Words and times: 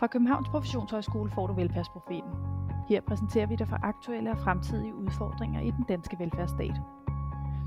Fra 0.00 0.06
Københavns 0.06 0.48
Professionshøjskole 0.48 1.30
får 1.30 1.46
du 1.46 1.52
velfærdsprofeten. 1.52 2.30
Her 2.88 3.00
præsenterer 3.00 3.46
vi 3.46 3.56
dig 3.56 3.68
for 3.68 3.78
aktuelle 3.82 4.30
og 4.30 4.38
fremtidige 4.38 4.94
udfordringer 4.94 5.60
i 5.60 5.70
den 5.70 5.84
danske 5.88 6.16
velfærdsstat. 6.18 6.76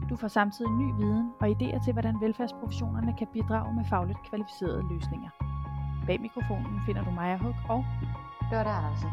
Du 0.09 0.15
får 0.15 0.27
samtidig 0.27 0.71
ny 0.71 0.89
viden 0.99 1.31
og 1.41 1.47
idéer 1.47 1.83
til, 1.83 1.93
hvordan 1.93 2.15
velfærdsprofessionerne 2.21 3.13
kan 3.17 3.27
bidrage 3.33 3.75
med 3.75 3.83
fagligt 3.89 4.19
kvalificerede 4.29 4.83
løsninger. 4.91 5.29
Bag 6.07 6.21
mikrofonen 6.21 6.81
finder 6.85 7.03
du 7.03 7.11
Maja 7.11 7.37
Hug 7.37 7.55
og 7.69 7.85
Lotte 8.51 8.71
Andersen. 8.71 9.09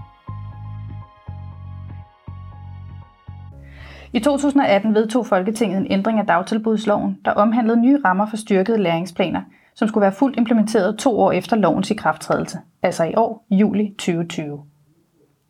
I 4.12 4.20
2018 4.20 4.94
vedtog 4.94 5.26
Folketinget 5.26 5.78
en 5.78 5.86
ændring 5.90 6.18
af 6.18 6.26
dagtilbudsloven, 6.26 7.18
der 7.24 7.30
omhandlede 7.30 7.80
nye 7.80 8.00
rammer 8.04 8.26
for 8.26 8.36
styrkede 8.36 8.78
læringsplaner, 8.78 9.42
som 9.80 9.88
skulle 9.88 10.02
være 10.02 10.12
fuldt 10.12 10.36
implementeret 10.36 10.98
to 10.98 11.20
år 11.20 11.32
efter 11.32 11.56
lovens 11.56 11.90
ikrafttrædelse, 11.90 12.58
altså 12.82 13.04
i 13.04 13.14
år, 13.16 13.46
juli 13.50 13.94
2020. 13.98 14.60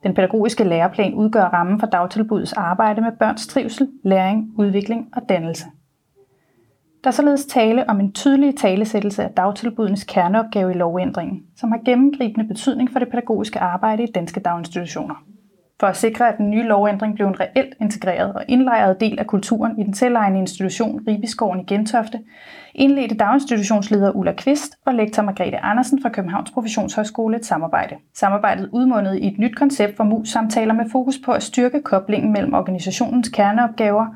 Den 0.02 0.14
pædagogiske 0.14 0.64
læreplan 0.64 1.14
udgør 1.14 1.44
rammen 1.44 1.80
for 1.80 1.86
dagtilbudets 1.86 2.52
arbejde 2.52 3.00
med 3.00 3.12
børns 3.18 3.46
trivsel, 3.46 3.88
læring, 4.04 4.52
udvikling 4.58 5.08
og 5.12 5.22
dannelse. 5.28 5.64
Der 7.04 7.10
er 7.10 7.14
således 7.14 7.46
tale 7.46 7.90
om 7.90 8.00
en 8.00 8.12
tydelig 8.12 8.56
talesættelse 8.56 9.24
af 9.24 9.30
dagtilbudens 9.30 10.04
kerneopgave 10.04 10.70
i 10.70 10.74
lovændringen, 10.74 11.42
som 11.56 11.70
har 11.70 11.80
gennemgribende 11.84 12.48
betydning 12.48 12.92
for 12.92 12.98
det 12.98 13.08
pædagogiske 13.08 13.60
arbejde 13.60 14.02
i 14.02 14.12
danske 14.14 14.40
daginstitutioner. 14.40 15.24
For 15.80 15.86
at 15.86 15.96
sikre, 15.96 16.28
at 16.28 16.38
den 16.38 16.50
nye 16.50 16.62
lovændring 16.62 17.14
blev 17.14 17.26
en 17.26 17.40
reelt 17.40 17.74
integreret 17.80 18.32
og 18.32 18.44
indlejret 18.48 19.00
del 19.00 19.18
af 19.18 19.26
kulturen 19.26 19.80
i 19.80 19.84
den 19.84 19.94
selvejende 19.94 20.38
institution 20.38 21.00
Ribiskoven 21.08 21.60
i 21.60 21.64
Gentofte, 21.64 22.20
indledte 22.74 23.14
daginstitutionsleder 23.14 24.10
Ulla 24.10 24.32
Kvist 24.32 24.76
og 24.86 24.94
lektor 24.94 25.22
Margrethe 25.22 25.58
Andersen 25.58 26.02
fra 26.02 26.08
Københavns 26.08 26.50
Professionshøjskole 26.50 27.36
et 27.36 27.44
samarbejde. 27.44 27.96
Samarbejdet 28.14 28.68
udmundede 28.72 29.20
i 29.20 29.26
et 29.26 29.38
nyt 29.38 29.56
koncept 29.56 29.96
for 29.96 30.04
mus-samtaler 30.04 30.74
med 30.74 30.90
fokus 30.92 31.18
på 31.24 31.32
at 31.32 31.42
styrke 31.42 31.82
koblingen 31.82 32.32
mellem 32.32 32.54
organisationens 32.54 33.28
kerneopgaver 33.28 34.06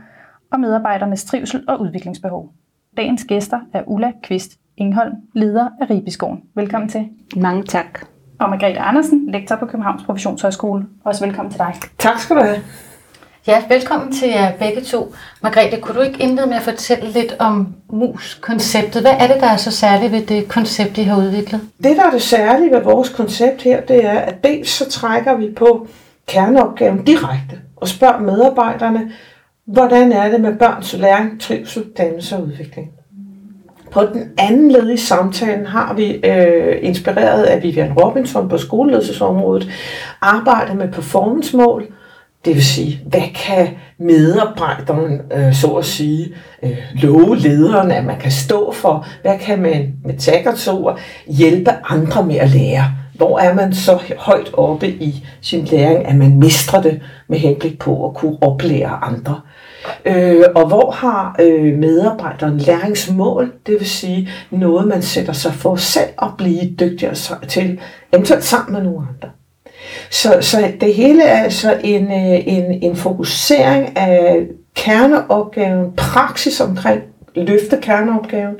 og 0.52 0.60
medarbejdernes 0.60 1.24
trivsel 1.24 1.64
og 1.68 1.80
udviklingsbehov. 1.80 2.52
Dagens 2.96 3.24
gæster 3.24 3.60
er 3.72 3.82
Ulla 3.86 4.12
Kvist 4.22 4.58
Ingholm, 4.76 5.14
leder 5.34 5.68
af 5.80 5.90
Ribiskoven. 5.90 6.42
Velkommen 6.54 6.88
til. 6.88 7.08
Mange 7.36 7.62
tak. 7.62 8.13
Og 8.40 8.50
Margrethe 8.50 8.80
Andersen, 8.80 9.30
lektor 9.30 9.56
på 9.56 9.66
Københavns 9.66 10.02
Professionshøjskole. 10.02 10.86
Også 11.04 11.26
velkommen 11.26 11.52
til 11.52 11.58
dig. 11.58 11.74
Tak 11.98 12.18
skal 12.18 12.36
du 12.36 12.40
have. 12.42 12.62
Ja, 13.46 13.62
velkommen 13.68 14.12
til 14.12 14.28
jer 14.28 14.52
begge 14.52 14.80
to. 14.80 15.14
Margrethe, 15.42 15.80
kunne 15.80 15.94
du 15.94 16.00
ikke 16.00 16.22
indlede 16.22 16.46
med 16.46 16.56
at 16.56 16.62
fortælle 16.62 17.10
lidt 17.10 17.36
om 17.38 17.74
MUS-konceptet? 17.92 19.02
Hvad 19.02 19.12
er 19.18 19.26
det, 19.26 19.40
der 19.40 19.46
er 19.46 19.56
så 19.56 19.70
særligt 19.70 20.12
ved 20.12 20.26
det 20.26 20.48
koncept, 20.48 20.98
I 20.98 21.02
har 21.02 21.18
udviklet? 21.18 21.60
Det, 21.84 21.96
der 21.96 22.06
er 22.06 22.10
det 22.10 22.22
særlige 22.22 22.70
ved 22.70 22.82
vores 22.82 23.08
koncept 23.08 23.62
her, 23.62 23.80
det 23.80 24.04
er, 24.04 24.18
at 24.18 24.44
dels 24.44 24.70
så 24.70 24.90
trækker 24.90 25.34
vi 25.34 25.50
på 25.56 25.88
kerneopgaven 26.26 27.04
direkte 27.04 27.60
og 27.76 27.88
spørger 27.88 28.18
medarbejderne, 28.18 29.12
hvordan 29.64 30.12
er 30.12 30.30
det 30.30 30.40
med 30.40 30.58
børns 30.58 30.92
læring, 30.92 31.40
trivsel, 31.40 31.84
dannelse 31.96 32.36
og 32.36 32.42
udvikling. 32.42 32.90
På 33.94 34.02
den 34.02 34.30
anden 34.38 34.70
led 34.70 34.90
i 34.90 34.96
samtalen 34.96 35.66
har 35.66 35.94
vi, 35.94 36.04
øh, 36.12 36.78
inspireret 36.82 37.42
af 37.42 37.62
Vivian 37.62 37.92
Robinson 37.92 38.48
på 38.48 38.58
skoleledelsesområdet, 38.58 39.68
arbejdet 40.20 40.76
med 40.76 40.92
performancemål, 40.92 41.86
det 42.44 42.54
vil 42.54 42.64
sige, 42.64 43.00
hvad 43.06 43.22
kan 43.34 43.68
medarbejderen, 43.98 45.20
øh, 45.32 45.54
så 45.54 45.66
at 45.66 45.84
sige, 45.84 46.34
øh, 46.62 46.78
love 46.94 47.36
lederen, 47.36 47.90
at 47.90 48.04
man 48.04 48.18
kan 48.18 48.30
stå 48.30 48.72
for? 48.72 49.06
Hvad 49.22 49.38
kan 49.38 49.62
man 49.62 49.94
med 50.04 50.18
Taggarts 50.18 50.68
ord 50.68 51.00
hjælpe 51.26 51.70
andre 51.84 52.26
med 52.26 52.36
at 52.36 52.50
lære? 52.50 52.84
Hvor 53.14 53.38
er 53.38 53.54
man 53.54 53.74
så 53.74 54.02
højt 54.18 54.50
oppe 54.54 54.88
i 54.88 55.26
sin 55.40 55.64
læring, 55.64 56.06
at 56.06 56.16
man 56.16 56.38
mestrer 56.38 56.82
det 56.82 57.00
med 57.28 57.38
henblik 57.38 57.78
på 57.78 58.08
at 58.08 58.14
kunne 58.14 58.36
oplære 58.40 59.04
andre? 59.04 59.40
Øh, 60.04 60.44
og 60.54 60.68
hvor 60.68 60.90
har 60.90 61.36
øh, 61.40 61.78
medarbejderen 61.78 62.58
læringsmål, 62.58 63.52
det 63.66 63.74
vil 63.78 63.88
sige 63.88 64.28
noget, 64.50 64.88
man 64.88 65.02
sætter 65.02 65.32
sig 65.32 65.54
for 65.54 65.76
selv 65.76 66.10
at 66.22 66.28
blive 66.38 66.74
dygtigere 66.80 67.14
til, 67.48 67.80
eventuelt 68.12 68.44
sammen 68.44 68.72
med 68.72 68.82
nogle 68.82 69.06
andre. 69.08 69.30
Så, 70.10 70.38
så 70.40 70.72
det 70.80 70.94
hele 70.94 71.22
er 71.22 71.42
altså 71.42 71.80
en, 71.84 72.04
øh, 72.04 72.46
en, 72.46 72.82
en 72.82 72.96
fokusering 72.96 73.96
af 73.96 74.46
kerneopgaven, 74.74 75.92
praksis 75.96 76.60
omkring 76.60 77.02
løfte 77.34 77.78
kerneopgaven, 77.82 78.54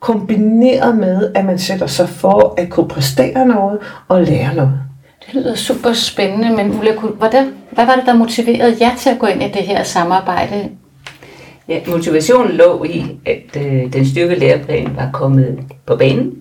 kombineret 0.00 0.96
med, 0.96 1.32
at 1.34 1.44
man 1.44 1.58
sætter 1.58 1.86
sig 1.86 2.08
for 2.08 2.54
at 2.58 2.70
kunne 2.70 2.88
præstere 2.88 3.46
noget 3.46 3.78
og 4.08 4.22
lære 4.22 4.54
noget. 4.54 4.80
Det 5.26 5.34
lyder 5.34 5.54
super 5.54 5.92
spændende, 5.92 6.56
men 6.56 6.78
Ulla, 6.78 6.92
hvordan, 6.92 7.54
hvad 7.70 7.86
var 7.86 7.94
det, 7.94 8.06
der 8.06 8.14
motiverede 8.14 8.76
jer 8.80 8.96
til 8.96 9.10
at 9.10 9.18
gå 9.18 9.26
ind 9.26 9.42
i 9.42 9.48
det 9.48 9.62
her 9.62 9.82
samarbejde? 9.82 10.70
Ja, 11.68 11.80
motivationen 11.88 12.52
lå 12.52 12.84
i, 12.84 13.04
at 13.26 13.62
øh, 13.66 13.92
den 13.92 14.06
styrke 14.06 14.34
læreplan 14.34 14.96
var 14.96 15.10
kommet 15.12 15.58
på 15.86 15.96
banen, 15.96 16.34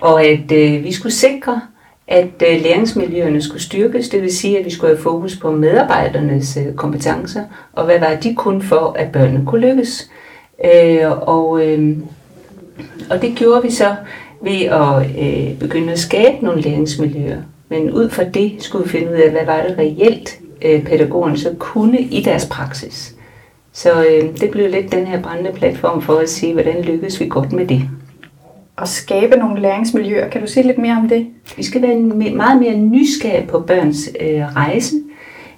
og 0.00 0.24
at 0.24 0.52
øh, 0.52 0.84
vi 0.84 0.92
skulle 0.92 1.12
sikre, 1.12 1.60
at 2.08 2.42
øh, 2.50 2.62
læringsmiljøerne 2.62 3.42
skulle 3.42 3.62
styrkes, 3.62 4.08
det 4.08 4.22
vil 4.22 4.36
sige, 4.36 4.58
at 4.58 4.64
vi 4.64 4.70
skulle 4.70 4.94
have 4.94 5.02
fokus 5.02 5.36
på 5.36 5.50
medarbejdernes 5.50 6.56
øh, 6.56 6.74
kompetencer, 6.74 7.42
og 7.72 7.84
hvad 7.84 7.98
var 7.98 8.14
de 8.14 8.34
kun 8.34 8.62
for, 8.62 8.96
at 8.98 9.12
børnene 9.12 9.46
kunne 9.46 9.70
lykkes. 9.70 10.10
Øh, 10.64 11.10
og, 11.10 11.66
øh, 11.66 11.96
og 13.10 13.22
det 13.22 13.34
gjorde 13.36 13.62
vi 13.62 13.70
så 13.70 13.94
ved 14.42 14.60
at 14.60 15.06
øh, 15.18 15.58
begynde 15.58 15.92
at 15.92 15.98
skabe 15.98 16.44
nogle 16.44 16.60
læringsmiljøer. 16.60 17.42
Men 17.68 17.90
ud 17.90 18.10
fra 18.10 18.24
det 18.24 18.52
skulle 18.58 18.84
vi 18.84 18.90
finde 18.90 19.10
ud 19.10 19.16
af, 19.16 19.30
hvad 19.30 19.44
var 19.46 19.62
det 19.62 19.78
reelt, 19.78 20.38
øh, 20.62 20.84
pædagogerne 20.84 21.38
så 21.38 21.54
kunne 21.58 22.00
i 22.00 22.22
deres 22.22 22.46
praksis. 22.46 23.14
Så 23.72 24.04
øh, 24.04 24.40
det 24.40 24.50
blev 24.50 24.70
lidt 24.70 24.92
den 24.92 25.06
her 25.06 25.22
brændende 25.22 25.52
platform 25.52 26.02
for 26.02 26.14
at 26.14 26.28
sige, 26.28 26.52
hvordan 26.52 26.82
lykkes 26.82 27.20
vi 27.20 27.28
godt 27.28 27.52
med 27.52 27.66
det 27.66 27.82
at 28.82 28.88
skabe 28.88 29.36
nogle 29.36 29.60
læringsmiljøer. 29.60 30.28
Kan 30.28 30.40
du 30.40 30.46
sige 30.46 30.66
lidt 30.66 30.78
mere 30.78 30.96
om 30.96 31.08
det? 31.08 31.26
Vi 31.56 31.62
skal 31.62 31.82
være 31.82 31.96
meget 32.32 32.60
mere 32.60 32.76
nysgerrige 32.76 33.46
på 33.46 33.60
børns 33.60 34.10
øh, 34.20 34.56
rejse 34.56 34.96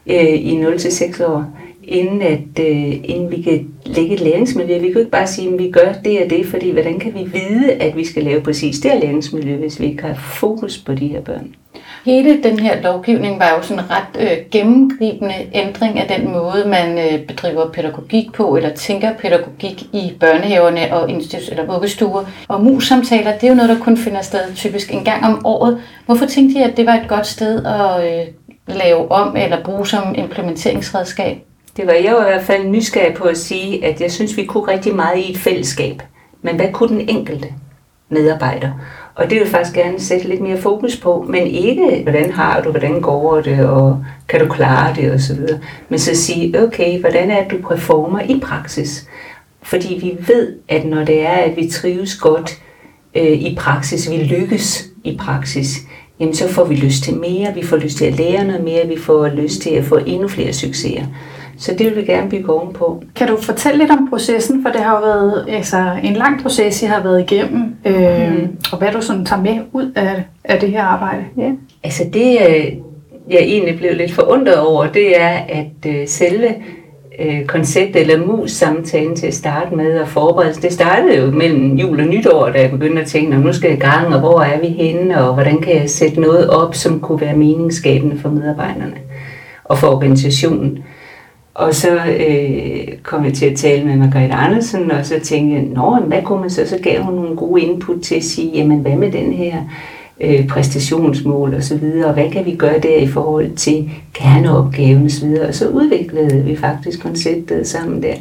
øh, 0.06 0.34
i 0.34 0.62
0-6 0.62 1.25
år, 1.25 1.44
inden, 1.82 2.22
at, 2.22 2.59
øh, 2.60 2.92
inden 3.04 3.31
vi 3.31 3.42
kan 3.42 3.69
lægge 3.84 4.15
et 4.15 4.21
læringsmiljø. 4.21 4.75
Vi 4.75 4.87
kan 4.87 4.92
jo 4.92 4.98
ikke 4.98 5.10
bare 5.10 5.27
sige, 5.27 5.48
at 5.48 5.59
vi 5.59 5.71
gør 5.71 5.92
det 6.04 6.22
og 6.22 6.31
det, 6.31 6.47
fordi 6.47 6.71
hvordan 6.71 6.98
kan 6.98 7.15
vi 7.15 7.25
vide, 7.32 7.72
at 7.72 7.97
vi 7.97 8.04
skal 8.04 8.22
lave 8.22 8.41
præcis 8.41 8.78
det 8.78 8.91
her 8.91 9.00
læringsmiljø, 9.00 9.56
hvis 9.56 9.81
vi 9.81 9.87
ikke 9.87 10.03
har 10.03 10.15
fokus 10.15 10.78
på 10.78 10.94
de 10.94 11.06
her 11.06 11.21
børn? 11.21 11.54
Hele 12.04 12.42
den 12.42 12.58
her 12.58 12.82
lovgivning 12.82 13.40
var 13.40 13.50
jo 13.56 13.62
sådan 13.62 13.84
en 13.84 13.90
ret 13.90 14.22
øh, 14.22 14.36
gennemgribende 14.50 15.34
ændring 15.54 15.98
af 15.98 16.18
den 16.18 16.32
måde, 16.32 16.64
man 16.66 16.98
øh, 16.98 17.26
bedriver 17.26 17.70
pædagogik 17.70 18.32
på, 18.32 18.56
eller 18.56 18.74
tænker 18.74 19.12
pædagogik 19.14 19.82
i 19.82 20.16
børnehaverne 20.20 20.94
og 20.94 21.10
institut 21.10 21.48
eller 21.50 21.66
vuggestuer. 21.66 22.24
Og 22.48 22.64
mus-samtaler, 22.64 23.32
det 23.32 23.44
er 23.44 23.48
jo 23.48 23.54
noget, 23.54 23.68
der 23.68 23.84
kun 23.84 23.96
finder 23.96 24.22
sted 24.22 24.54
typisk 24.54 24.94
en 24.94 25.04
gang 25.04 25.24
om 25.24 25.46
året. 25.46 25.80
Hvorfor 26.06 26.26
tænkte 26.26 26.58
I, 26.58 26.62
at 26.62 26.76
det 26.76 26.86
var 26.86 26.94
et 26.94 27.08
godt 27.08 27.26
sted 27.26 27.64
at 27.64 28.04
øh, 28.04 28.26
lave 28.76 29.12
om 29.12 29.36
eller 29.36 29.64
bruge 29.64 29.86
som 29.86 30.14
implementeringsredskab? 30.14 31.38
Det 31.76 31.86
var 31.86 31.92
jeg 31.92 32.14
var 32.14 32.20
i 32.20 32.30
hvert 32.30 32.42
fald 32.42 32.66
nysgerrig 32.66 33.14
på 33.14 33.24
at 33.24 33.38
sige, 33.38 33.84
at 33.84 34.00
jeg 34.00 34.12
synes, 34.12 34.36
vi 34.36 34.44
kunne 34.44 34.72
rigtig 34.72 34.94
meget 34.94 35.18
i 35.18 35.30
et 35.30 35.38
fællesskab. 35.38 36.02
Men 36.42 36.56
hvad 36.56 36.72
kunne 36.72 36.88
den 36.88 37.08
enkelte 37.08 37.48
medarbejder? 38.08 38.70
Og 39.15 39.25
det 39.25 39.31
vil 39.31 39.38
jeg 39.38 39.48
faktisk 39.48 39.75
gerne 39.76 40.00
sætte 40.00 40.28
lidt 40.28 40.41
mere 40.41 40.59
fokus 40.59 40.97
på, 40.97 41.25
men 41.28 41.47
ikke, 41.47 42.00
hvordan 42.03 42.32
har 42.32 42.62
du, 42.62 42.71
hvordan 42.71 43.00
går 43.00 43.41
det, 43.41 43.66
og 43.66 44.04
kan 44.28 44.41
du 44.41 44.53
klare 44.53 44.94
det 44.94 45.12
osv. 45.12 45.38
Men 45.88 45.98
så 45.98 46.15
sige, 46.15 46.62
okay, 46.62 47.00
hvordan 47.00 47.31
er 47.31 47.43
det, 47.43 47.50
du 47.50 47.69
performer 47.69 48.21
i 48.21 48.41
praksis? 48.43 49.09
Fordi 49.62 49.98
vi 50.00 50.32
ved, 50.32 50.56
at 50.69 50.84
når 50.84 51.04
det 51.04 51.26
er, 51.26 51.37
at 51.37 51.56
vi 51.56 51.69
trives 51.69 52.16
godt 52.16 52.59
øh, 53.15 53.32
i 53.32 53.54
praksis, 53.59 54.10
vi 54.10 54.16
lykkes 54.16 54.87
i 55.04 55.16
praksis, 55.16 55.77
jamen 56.21 56.34
så 56.34 56.48
får 56.48 56.65
vi 56.65 56.74
lyst 56.74 57.03
til 57.04 57.15
mere, 57.15 57.54
vi 57.54 57.63
får 57.63 57.77
lyst 57.77 57.97
til 57.97 58.04
at 58.04 58.15
lære 58.15 58.45
noget 58.45 58.65
mere, 58.65 58.89
vi 58.89 58.98
får 58.98 59.28
lyst 59.28 59.63
til 59.63 59.71
at 59.71 59.84
få 59.84 59.97
endnu 59.97 60.28
flere 60.28 60.53
succeser. 60.53 61.06
Så 61.60 61.74
det 61.78 61.86
vil 61.86 61.97
vi 61.97 62.03
gerne 62.03 62.30
bygge 62.30 62.53
ovenpå. 62.53 63.03
Kan 63.16 63.28
du 63.28 63.36
fortælle 63.36 63.78
lidt 63.78 63.91
om 63.91 64.09
processen? 64.10 64.62
For 64.62 64.71
det 64.71 64.80
har 64.80 64.97
jo 64.97 65.04
været 65.07 65.47
altså, 65.48 65.97
en 66.03 66.12
lang 66.12 66.42
proces, 66.42 66.83
I 66.83 66.86
har 66.86 67.03
været 67.03 67.21
igennem. 67.21 67.74
Øh, 67.84 68.33
mm. 68.33 68.57
Og 68.72 68.78
hvad 68.78 68.92
du 68.92 69.01
sådan 69.01 69.24
tager 69.24 69.42
med 69.42 69.59
ud 69.72 69.92
af, 69.97 70.24
af 70.45 70.60
det 70.60 70.71
her 70.71 70.83
arbejde? 70.83 71.24
Ja. 71.36 71.51
Altså 71.84 72.04
det, 72.12 72.39
øh, 72.48 72.65
jeg 73.30 73.39
egentlig 73.41 73.78
blev 73.78 73.97
lidt 73.97 74.12
forundret 74.12 74.59
over, 74.59 74.86
det 74.86 75.21
er, 75.21 75.39
at 75.48 75.86
øh, 75.86 76.09
selve 76.09 76.54
øh, 77.21 77.45
konceptet 77.45 78.01
eller 78.03 78.27
mus-samtalen 78.27 79.16
til 79.16 79.27
at 79.27 79.34
starte 79.34 79.74
med 79.77 80.01
og 80.01 80.09
forberede. 80.09 80.54
Det 80.54 80.72
startede 80.72 81.16
jo 81.16 81.30
mellem 81.30 81.77
jul 81.77 82.01
og 82.01 82.06
nytår, 82.06 82.51
da 82.51 82.60
jeg 82.60 82.71
begyndte 82.71 83.03
at 83.03 83.09
tænke, 83.09 83.36
nu 83.36 83.53
skal 83.53 83.68
jeg 83.68 83.78
i 83.78 83.80
gang, 83.80 84.15
og 84.15 84.21
hvor 84.21 84.41
er 84.41 84.60
vi 84.60 84.66
henne, 84.66 85.22
og 85.24 85.34
hvordan 85.34 85.60
kan 85.60 85.77
jeg 85.77 85.91
sætte 85.91 86.21
noget 86.21 86.51
op, 86.51 86.74
som 86.74 87.01
kunne 87.01 87.21
være 87.21 87.36
meningsskabende 87.36 88.18
for 88.18 88.28
medarbejderne 88.28 88.97
og 89.65 89.78
for 89.78 89.89
organisationen. 89.89 90.84
Og 91.60 91.74
så 91.74 91.97
øh, 91.97 92.98
kom 93.03 93.24
jeg 93.24 93.34
til 93.34 93.47
at 93.47 93.57
tale 93.57 93.84
med 93.84 93.97
Margrethe 93.97 94.33
Andersen, 94.33 94.91
og 94.91 95.07
så 95.07 95.21
tænkte 95.21 95.57
jeg, 95.57 95.62
Nå, 95.62 95.97
hvad 96.07 96.22
kunne 96.22 96.41
man 96.41 96.51
så? 96.51 96.66
Så 96.66 96.78
gav 96.83 97.03
hun 97.03 97.15
nogle 97.15 97.36
gode 97.36 97.62
input 97.62 98.01
til 98.03 98.15
at 98.15 98.24
sige, 98.24 98.51
jamen 98.54 98.78
hvad 98.78 98.97
med 98.97 99.12
den 99.12 99.33
her 99.33 99.57
øh, 100.21 100.47
præstationsmål 100.47 101.54
og 101.54 101.62
så 101.62 101.77
videre, 101.77 102.07
og 102.07 102.15
hvad 102.15 102.30
kan 102.30 102.47
vi 102.47 102.54
gøre 102.54 102.78
der 102.78 102.97
i 102.97 103.07
forhold 103.07 103.57
til 103.57 103.91
kerneopgaven 104.12 105.04
og 105.04 105.10
så 105.10 105.27
videre, 105.27 105.48
og 105.48 105.54
så 105.54 105.68
udviklede 105.68 106.45
vi 106.45 106.57
faktisk 106.57 107.03
konceptet 107.03 107.68
sammen 107.68 108.03
der. 108.03 108.15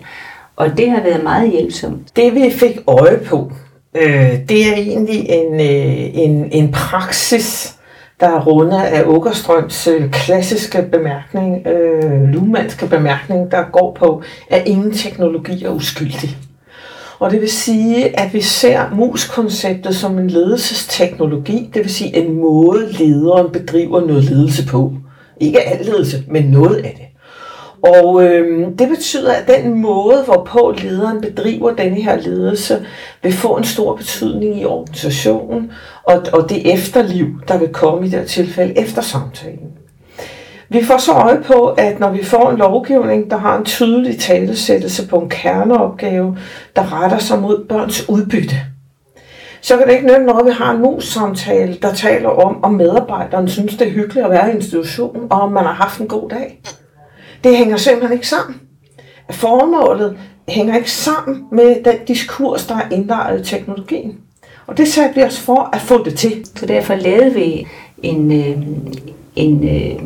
Og 0.56 0.78
det 0.78 0.92
har 0.92 1.04
været 1.04 1.24
meget 1.24 1.52
hjælpsomt. 1.52 2.16
Det 2.16 2.36
vi 2.36 2.52
fik 2.52 2.80
øje 2.88 3.20
på, 3.26 3.52
øh, 3.96 4.34
det 4.50 4.68
er 4.68 4.76
egentlig 4.76 5.26
en, 5.30 5.54
øh, 5.54 6.10
en, 6.14 6.50
en 6.52 6.72
praksis, 6.72 7.79
der 8.20 8.28
er 8.28 8.46
rundet 8.46 8.78
af 8.78 9.04
Åkerstrøms 9.06 9.88
øh, 9.88 10.12
klassiske 10.12 10.82
bemærkning, 10.92 11.68
øh, 11.68 12.24
lumanske 12.24 12.88
bemærkning, 12.88 13.52
der 13.52 13.64
går 13.72 13.96
på, 14.00 14.24
at 14.50 14.68
ingen 14.68 14.92
teknologi 14.92 15.64
er 15.64 15.70
uskyldig. 15.70 16.38
Og 17.20 17.32
det 17.32 17.42
vil 17.42 17.52
sige, 17.52 18.20
at 18.20 18.34
vi 18.34 18.42
ser 18.42 18.96
mus-konceptet 18.96 19.96
som 19.96 20.20
en 20.20 20.30
ledelsesteknologi, 20.30 21.70
det 21.74 21.84
vil 21.84 21.94
sige 21.94 22.18
en 22.18 22.36
måde, 22.36 22.92
lederen 22.92 23.52
bedriver 23.52 24.02
noget 24.08 24.24
ledelse 24.24 24.68
på. 24.68 24.94
Ikke 25.40 25.62
al 25.62 25.86
ledelse, 25.86 26.24
men 26.28 26.44
noget 26.44 26.76
af 26.76 26.96
det. 26.98 27.09
Og 27.84 28.24
øh, 28.24 28.68
det 28.80 28.90
betyder, 28.90 29.34
at 29.34 29.48
den 29.48 29.74
måde, 29.74 30.24
hvorpå 30.26 30.76
lederen 30.84 31.22
bedriver 31.22 31.72
denne 31.72 32.02
her 32.02 32.22
ledelse, 32.22 32.86
vil 33.24 33.34
få 33.34 33.58
en 33.58 33.64
stor 33.64 33.96
betydning 33.96 34.62
i 34.62 34.66
organisationen 34.66 35.72
og, 36.04 36.24
og 36.34 36.50
det 36.50 36.74
efterliv, 36.74 37.28
der 37.48 37.58
vil 37.58 37.70
komme 37.70 38.08
i 38.08 38.10
det 38.10 38.28
tilfælde 38.28 38.80
efter 38.80 39.02
samtalen. 39.02 39.70
Vi 40.70 40.84
får 40.84 40.98
så 40.98 41.12
øje 41.14 41.42
på, 41.44 41.68
at 41.78 42.00
når 42.00 42.12
vi 42.12 42.24
får 42.24 42.50
en 42.50 42.58
lovgivning, 42.58 43.32
der 43.32 43.38
har 43.38 43.58
en 43.58 43.66
tydelig 43.66 44.20
talesættelse 44.20 45.08
på 45.08 45.16
en 45.16 45.30
kerneopgave, 45.30 46.38
der 46.76 47.02
retter 47.02 47.18
sig 47.18 47.40
mod 47.40 47.66
børns 47.70 48.10
udbytte, 48.10 48.56
så 49.62 49.78
kan 49.78 49.88
det 49.88 49.94
ikke 49.94 50.08
nytte 50.08 50.26
noget, 50.26 50.40
at 50.40 50.46
vi 50.46 50.52
har 50.52 50.72
en 50.72 50.82
mus-samtale, 50.82 51.78
der 51.82 51.94
taler 51.94 52.30
om, 52.30 52.64
om 52.64 52.74
medarbejderen 52.74 53.48
synes, 53.48 53.78
det 53.78 53.88
er 53.88 53.92
hyggeligt 53.92 54.26
at 54.26 54.32
være 54.32 54.52
i 54.52 54.56
institutionen, 54.56 55.24
og 55.30 55.42
om 55.42 55.52
man 55.52 55.64
har 55.64 55.74
haft 55.74 56.00
en 56.00 56.08
god 56.08 56.30
dag. 56.30 56.62
Det 57.44 57.58
hænger 57.58 57.78
simpelthen 57.78 58.14
ikke 58.14 58.28
sammen. 58.28 58.62
Formålet 59.32 60.18
hænger 60.48 60.78
ikke 60.78 60.92
sammen 60.92 61.44
med 61.52 61.84
den 61.84 61.96
diskurs, 62.08 62.68
der 62.68 62.76
er 62.76 62.90
indlejret 62.92 63.42
i 63.42 63.44
teknologien. 63.44 64.18
Og 64.68 64.78
det 64.78 64.88
satte 64.88 65.16
vi 65.16 65.24
os 65.24 65.40
for 65.40 65.70
at 65.74 65.82
få 65.82 66.04
det 66.04 66.16
til. 66.16 66.46
Så 66.56 66.66
derfor 66.66 66.96
lavede 66.96 67.34
vi 67.34 67.68
en, 68.04 68.32
øh, 68.32 68.58
en, 69.36 69.70
øh, 69.70 70.00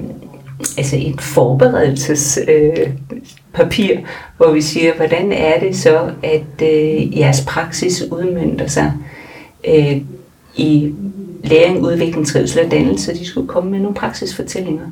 altså 0.78 0.96
et 1.00 1.22
forberedelsespapir, 1.22 3.92
øh, 3.92 4.00
hvor 4.38 4.52
vi 4.52 4.62
siger, 4.62 4.94
hvordan 4.94 5.32
er 5.32 5.60
det 5.60 5.76
så, 5.76 6.12
at 6.24 6.62
øh, 6.62 7.20
jeres 7.20 7.46
praksis 7.48 8.04
udmyndter 8.12 8.68
sig 8.68 8.94
øh, 9.68 10.02
i 10.56 10.94
læring, 11.44 11.86
udvikling, 11.86 12.28
trivsel 12.28 12.66
og 12.66 12.72
dannelse. 12.72 13.14
De 13.14 13.26
skulle 13.26 13.48
komme 13.48 13.72
med 13.72 13.80
nogle 13.80 13.96
praksisfortællinger. 13.96 14.86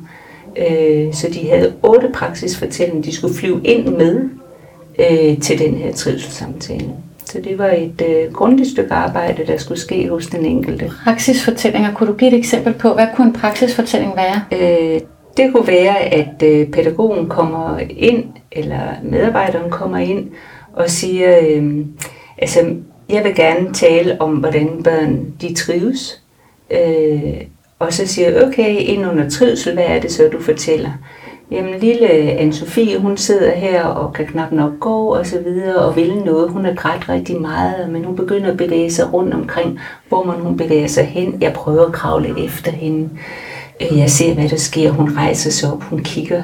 Øh, 0.56 1.14
så 1.14 1.28
de 1.32 1.48
havde 1.48 1.72
otte 1.82 2.10
praksisfortællinger, 2.14 3.02
de 3.02 3.14
skulle 3.16 3.34
flyve 3.34 3.60
ind 3.64 3.88
med 3.88 4.28
øh, 4.98 5.40
til 5.40 5.58
den 5.58 5.74
her 5.74 5.92
trivselssamtale. 5.92 6.92
Så 7.24 7.40
det 7.44 7.58
var 7.58 7.68
et 7.68 8.02
øh, 8.08 8.32
grundigt 8.32 8.70
stykke 8.70 8.92
arbejde, 8.92 9.46
der 9.46 9.56
skulle 9.56 9.80
ske 9.80 10.08
hos 10.08 10.26
den 10.26 10.44
enkelte. 10.44 10.90
Praksisfortællinger, 11.04 11.94
kunne 11.94 12.08
du 12.08 12.14
give 12.16 12.30
et 12.30 12.38
eksempel 12.38 12.72
på, 12.72 12.94
hvad 12.94 13.06
kunne 13.16 13.26
en 13.26 13.32
praksisfortælling 13.32 14.12
være? 14.16 14.44
Øh, 14.52 15.00
det 15.36 15.52
kunne 15.52 15.66
være, 15.66 15.98
at 15.98 16.42
øh, 16.42 16.70
pædagogen 16.70 17.28
kommer 17.28 17.78
ind, 17.90 18.24
eller 18.52 18.80
medarbejderen 19.02 19.70
kommer 19.70 19.98
ind 19.98 20.30
og 20.72 20.90
siger, 20.90 21.38
øh, 21.42 21.86
altså 22.38 22.74
jeg 23.08 23.24
vil 23.24 23.34
gerne 23.34 23.72
tale 23.72 24.20
om, 24.20 24.30
hvordan 24.30 24.82
børn 24.84 25.26
de 25.40 25.54
trives. 25.54 26.22
Øh, 26.70 27.40
og 27.82 27.92
så 27.92 28.06
siger 28.06 28.30
jeg, 28.30 28.44
okay, 28.44 28.76
ind 28.80 29.06
under 29.06 29.30
trivsel, 29.30 29.74
hvad 29.74 29.84
er 29.86 30.00
det 30.00 30.12
så, 30.12 30.28
du 30.32 30.42
fortæller? 30.42 30.90
Jamen, 31.50 31.80
lille 31.80 32.08
Anne-Sophie, 32.08 32.98
hun 32.98 33.16
sidder 33.16 33.50
her 33.50 33.84
og 33.84 34.12
kan 34.12 34.26
knap 34.26 34.52
nok 34.52 34.80
gå 34.80 35.06
og 35.06 35.26
så 35.26 35.40
videre 35.40 35.76
og 35.76 35.96
vil 35.96 36.22
noget. 36.24 36.50
Hun 36.50 36.66
er 36.66 36.74
grædt 36.74 37.08
rigtig 37.08 37.40
meget, 37.40 37.90
men 37.90 38.04
hun 38.04 38.16
begynder 38.16 38.50
at 38.50 38.56
bevæge 38.56 38.90
sig 38.90 39.12
rundt 39.12 39.34
omkring, 39.34 39.78
hvor 40.08 40.24
man 40.24 40.40
hun 40.40 40.56
bevæger 40.56 40.86
sig 40.86 41.04
hen. 41.04 41.38
Jeg 41.40 41.52
prøver 41.52 41.86
at 41.86 41.92
kravle 41.92 42.44
efter 42.44 42.72
hende. 42.72 43.08
Øh, 43.80 43.98
jeg 43.98 44.10
ser, 44.10 44.34
hvad 44.34 44.48
der 44.48 44.56
sker. 44.56 44.90
Hun 44.90 45.16
rejser 45.16 45.50
sig 45.50 45.72
op, 45.72 45.82
hun 45.82 45.98
kigger 45.98 46.42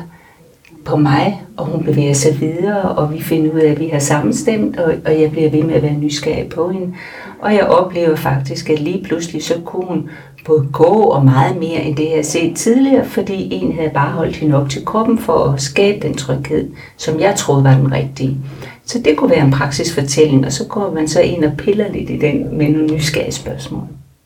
på 0.84 0.96
mig, 0.96 1.42
og 1.56 1.66
hun 1.66 1.84
bevæger 1.84 2.14
sig 2.14 2.40
videre, 2.40 2.82
og 2.82 3.14
vi 3.14 3.22
finder 3.22 3.52
ud 3.52 3.58
af, 3.58 3.70
at 3.70 3.80
vi 3.80 3.88
har 3.88 3.98
sammenstemt, 3.98 4.78
og, 4.78 4.94
og 5.04 5.20
jeg 5.20 5.30
bliver 5.30 5.50
ved 5.50 5.62
med 5.62 5.74
at 5.74 5.82
være 5.82 5.92
nysgerrig 5.92 6.48
på 6.48 6.68
hende. 6.68 6.94
Og 7.40 7.54
jeg 7.54 7.66
oplever 7.66 8.16
faktisk, 8.16 8.70
at 8.70 8.78
lige 8.78 9.04
pludselig 9.04 9.44
så 9.44 9.54
kunne 9.64 9.86
hun 9.86 10.10
både 10.46 10.68
gå 10.72 10.84
og 10.84 11.24
meget 11.24 11.56
mere 11.56 11.82
end 11.82 11.96
det, 11.96 12.02
jeg 12.02 12.10
havde 12.10 12.24
set 12.24 12.56
tidligere, 12.56 13.04
fordi 13.04 13.48
en 13.54 13.72
havde 13.72 13.90
bare 13.90 14.10
holdt 14.10 14.36
hende 14.36 14.56
op 14.56 14.68
til 14.68 14.84
kroppen 14.84 15.18
for 15.18 15.52
at 15.52 15.60
skabe 15.60 16.06
den 16.06 16.16
tryghed, 16.16 16.70
som 16.96 17.20
jeg 17.20 17.34
troede 17.36 17.64
var 17.64 17.74
den 17.74 17.92
rigtige. 17.92 18.36
Så 18.84 18.98
det 18.98 19.16
kunne 19.16 19.30
være 19.30 19.44
en 19.44 19.50
praksisfortælling, 19.50 20.46
og 20.46 20.52
så 20.52 20.66
går 20.68 20.92
man 20.94 21.08
så 21.08 21.20
ind 21.20 21.44
og 21.44 21.52
piller 21.58 21.92
lidt 21.92 22.10
i 22.10 22.18
den 22.18 22.58
med 22.58 22.68
nogle 22.68 22.94
nysgerrige 22.94 23.32
spørgsmål. 23.32 23.82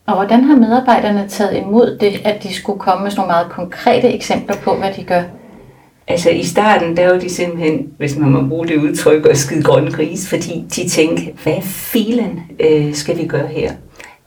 Og 0.07 0.15
hvordan 0.15 0.45
har 0.45 0.57
medarbejderne 0.57 1.29
taget 1.29 1.57
imod 1.57 1.99
det, 2.01 2.21
at 2.25 2.43
de 2.43 2.55
skulle 2.55 2.79
komme 2.79 3.03
med 3.03 3.11
sådan 3.11 3.21
nogle 3.21 3.33
meget 3.33 3.49
konkrete 3.51 4.09
eksempler 4.15 4.57
på, 4.57 4.75
hvad 4.75 4.93
de 4.97 5.05
gør? 5.05 5.23
Altså 6.09 6.31
i 6.31 6.43
starten, 6.43 6.97
der 6.97 7.13
var 7.13 7.19
de 7.19 7.31
simpelthen, 7.31 7.87
hvis 7.99 8.17
man 8.17 8.31
må 8.31 8.47
bruge 8.49 8.69
det 8.69 8.77
udtryk, 8.77 9.27
og 9.27 9.37
skide 9.37 9.63
grønne 9.63 9.91
gris, 9.91 10.29
fordi 10.29 10.65
de 10.77 10.89
tænkte, 10.89 11.23
hvad 11.43 11.63
filen 11.63 12.41
øh, 12.61 12.95
skal 12.95 13.19
vi 13.19 13.27
gøre 13.27 13.47
her? 13.47 13.73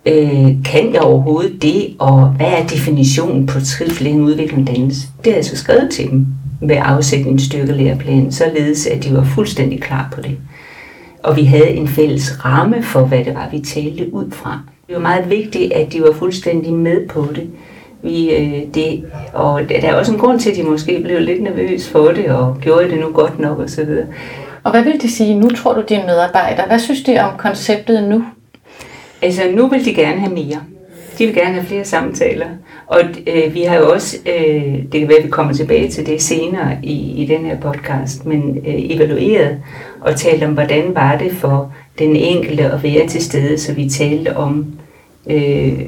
Øh, 0.06 0.64
kan 0.66 0.94
jeg 0.94 1.02
overhovedet 1.02 1.62
det, 1.62 1.96
og 2.00 2.28
hvad 2.28 2.48
er 2.48 2.68
definitionen 2.68 3.46
på 3.46 3.60
trivsel, 3.60 4.08
en 4.08 4.22
udvikling 4.22 4.68
dannelse? 4.68 5.08
Det 5.24 5.32
er 5.32 5.36
altså 5.36 5.58
skrevet 5.58 5.90
til 5.92 6.10
dem 6.10 6.28
med 6.62 6.78
afsætning 6.80 7.42
styrkelæreplan, 7.42 8.32
således 8.32 8.88
at 8.88 9.04
de 9.04 9.14
var 9.14 9.24
fuldstændig 9.24 9.82
klar 9.82 10.10
på 10.16 10.22
det. 10.22 10.38
Og 11.24 11.36
vi 11.36 11.44
havde 11.44 11.70
en 11.70 11.88
fælles 11.88 12.46
ramme 12.46 12.84
for, 12.84 13.06
hvad 13.06 13.26
det 13.26 13.36
var, 13.36 13.50
vi 13.52 13.60
talte 13.60 14.14
ud 14.14 14.32
fra. 14.32 14.60
Det 14.88 14.96
var 14.96 15.02
meget 15.02 15.30
vigtigt, 15.30 15.74
at 15.74 15.94
de 15.94 16.02
var 16.02 16.12
fuldstændig 16.12 16.74
med 16.74 17.08
på 17.08 17.28
det. 17.36 17.50
Vi, 18.06 18.36
øh, 18.36 18.62
det 18.74 19.04
og 19.34 19.62
der 19.70 19.90
er 19.90 19.96
også 19.96 20.14
en 20.14 20.20
grund 20.20 20.40
til, 20.40 20.50
at 20.50 20.56
de 20.56 20.64
måske 20.64 21.02
blev 21.04 21.20
lidt 21.22 21.44
nervøse 21.44 21.92
for 21.92 22.08
det, 22.08 22.26
og 22.26 22.58
gjorde 22.62 22.90
det 22.90 23.00
nu 23.00 23.10
godt 23.14 23.40
nok 23.40 23.60
osv. 23.60 23.90
Og 24.64 24.72
hvad 24.72 24.84
vil 24.84 25.02
de 25.02 25.12
sige 25.12 25.40
nu, 25.40 25.50
tror 25.50 25.74
du, 25.74 25.84
dine 25.90 26.04
medarbejdere? 26.06 26.68
Hvad 26.68 26.80
synes 26.80 27.04
de 27.04 27.20
om 27.20 27.38
konceptet 27.38 28.10
nu? 28.10 28.24
Altså, 29.22 29.42
nu 29.56 29.68
vil 29.68 29.86
de 29.86 29.94
gerne 29.94 30.20
have 30.20 30.34
mere. 30.34 30.62
De 31.18 31.26
vil 31.26 31.36
gerne 31.36 31.54
have 31.54 31.66
flere 31.66 31.86
samtaler. 31.86 32.46
Og 32.88 33.02
øh, 33.28 33.54
vi 33.54 33.62
har 33.62 33.76
jo 33.76 33.92
også, 33.94 34.18
øh, 34.26 34.64
det 34.92 35.00
kan 35.00 35.10
være, 35.10 35.18
at 35.18 35.24
vi 35.26 35.30
kommer 35.30 35.54
tilbage 35.54 35.90
til 35.90 36.06
det 36.06 36.22
senere 36.22 36.78
i, 36.84 37.24
i 37.24 37.26
den 37.26 37.46
her 37.46 37.60
podcast, 37.60 38.26
men 38.26 38.58
øh, 38.58 38.74
evalueret 38.76 39.62
og 40.02 40.16
talt 40.16 40.44
om, 40.44 40.52
hvordan 40.54 40.96
var 40.96 41.18
det 41.18 41.32
for 41.32 41.74
den 42.00 42.16
enkelte 42.16 42.64
at 42.64 42.84
være 42.84 43.08
til 43.08 43.24
stede, 43.24 43.58
så 43.58 43.74
vi 43.74 43.90
talte 43.90 44.38
om 44.38 44.66
øh, 45.28 45.80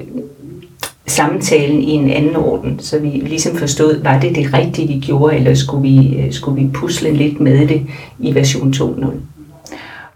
samtalen 1.07 1.81
i 1.81 1.91
en 1.91 2.09
anden 2.09 2.35
orden, 2.35 2.79
så 2.79 2.99
vi 2.99 3.07
ligesom 3.07 3.55
forstod, 3.55 4.03
var 4.03 4.19
det 4.19 4.35
det 4.35 4.53
rigtige, 4.53 4.87
vi 4.87 4.99
gjorde, 4.99 5.35
eller 5.35 5.55
skulle 5.55 5.81
vi, 5.81 6.17
øh, 6.17 6.33
skulle 6.33 6.61
vi 6.61 6.69
pusle 6.73 7.11
lidt 7.11 7.39
med 7.39 7.67
det 7.67 7.87
i 8.19 8.35
version 8.35 8.73
2.0. 8.73 9.07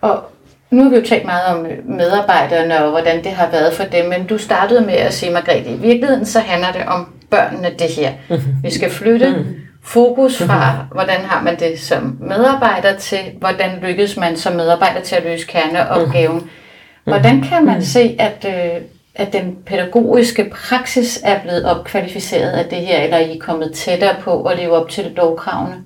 Og 0.01 0.24
nu 0.71 0.83
har 0.83 0.89
vi 0.89 0.95
jo 0.95 1.01
talt 1.05 1.25
meget 1.25 1.45
om 1.45 1.65
medarbejderne 1.98 2.83
og 2.83 2.89
hvordan 2.91 3.24
det 3.24 3.31
har 3.31 3.50
været 3.51 3.74
for 3.74 3.83
dem, 3.83 4.10
men 4.10 4.27
du 4.27 4.38
startede 4.38 4.81
med 4.81 4.93
at 4.93 5.13
sige, 5.13 5.31
Margrethe, 5.31 5.71
i 5.74 5.77
virkeligheden 5.77 6.25
så 6.25 6.39
handler 6.39 6.71
det 6.71 6.81
om 6.88 7.07
børnene 7.29 7.69
det 7.79 7.88
her. 7.88 8.12
Vi 8.63 8.69
skal 8.71 8.89
flytte 8.91 9.45
fokus 9.83 10.38
fra, 10.43 10.86
hvordan 10.91 11.19
har 11.21 11.43
man 11.43 11.60
det 11.60 11.79
som 11.79 12.17
medarbejder, 12.19 12.98
til 12.98 13.19
hvordan 13.39 13.69
lykkes 13.81 14.17
man 14.17 14.38
som 14.38 14.55
medarbejder 14.55 15.01
til 15.01 15.15
at 15.15 15.24
løse 15.24 15.48
kerneopgaven. 15.48 16.50
Hvordan 17.03 17.41
kan 17.41 17.65
man 17.65 17.83
se, 17.83 18.15
at, 18.19 18.45
øh, 18.48 18.81
at 19.15 19.34
den 19.34 19.58
pædagogiske 19.65 20.51
praksis 20.51 21.22
er 21.24 21.41
blevet 21.41 21.65
opkvalificeret 21.65 22.51
af 22.51 22.65
det 22.70 22.77
her, 22.77 23.01
eller 23.01 23.18
er 23.18 23.27
I 23.27 23.38
kommet 23.38 23.74
tættere 23.74 24.15
på 24.22 24.44
at 24.44 24.58
leve 24.58 24.72
op 24.72 24.89
til 24.89 25.12
lovkravene? 25.15 25.84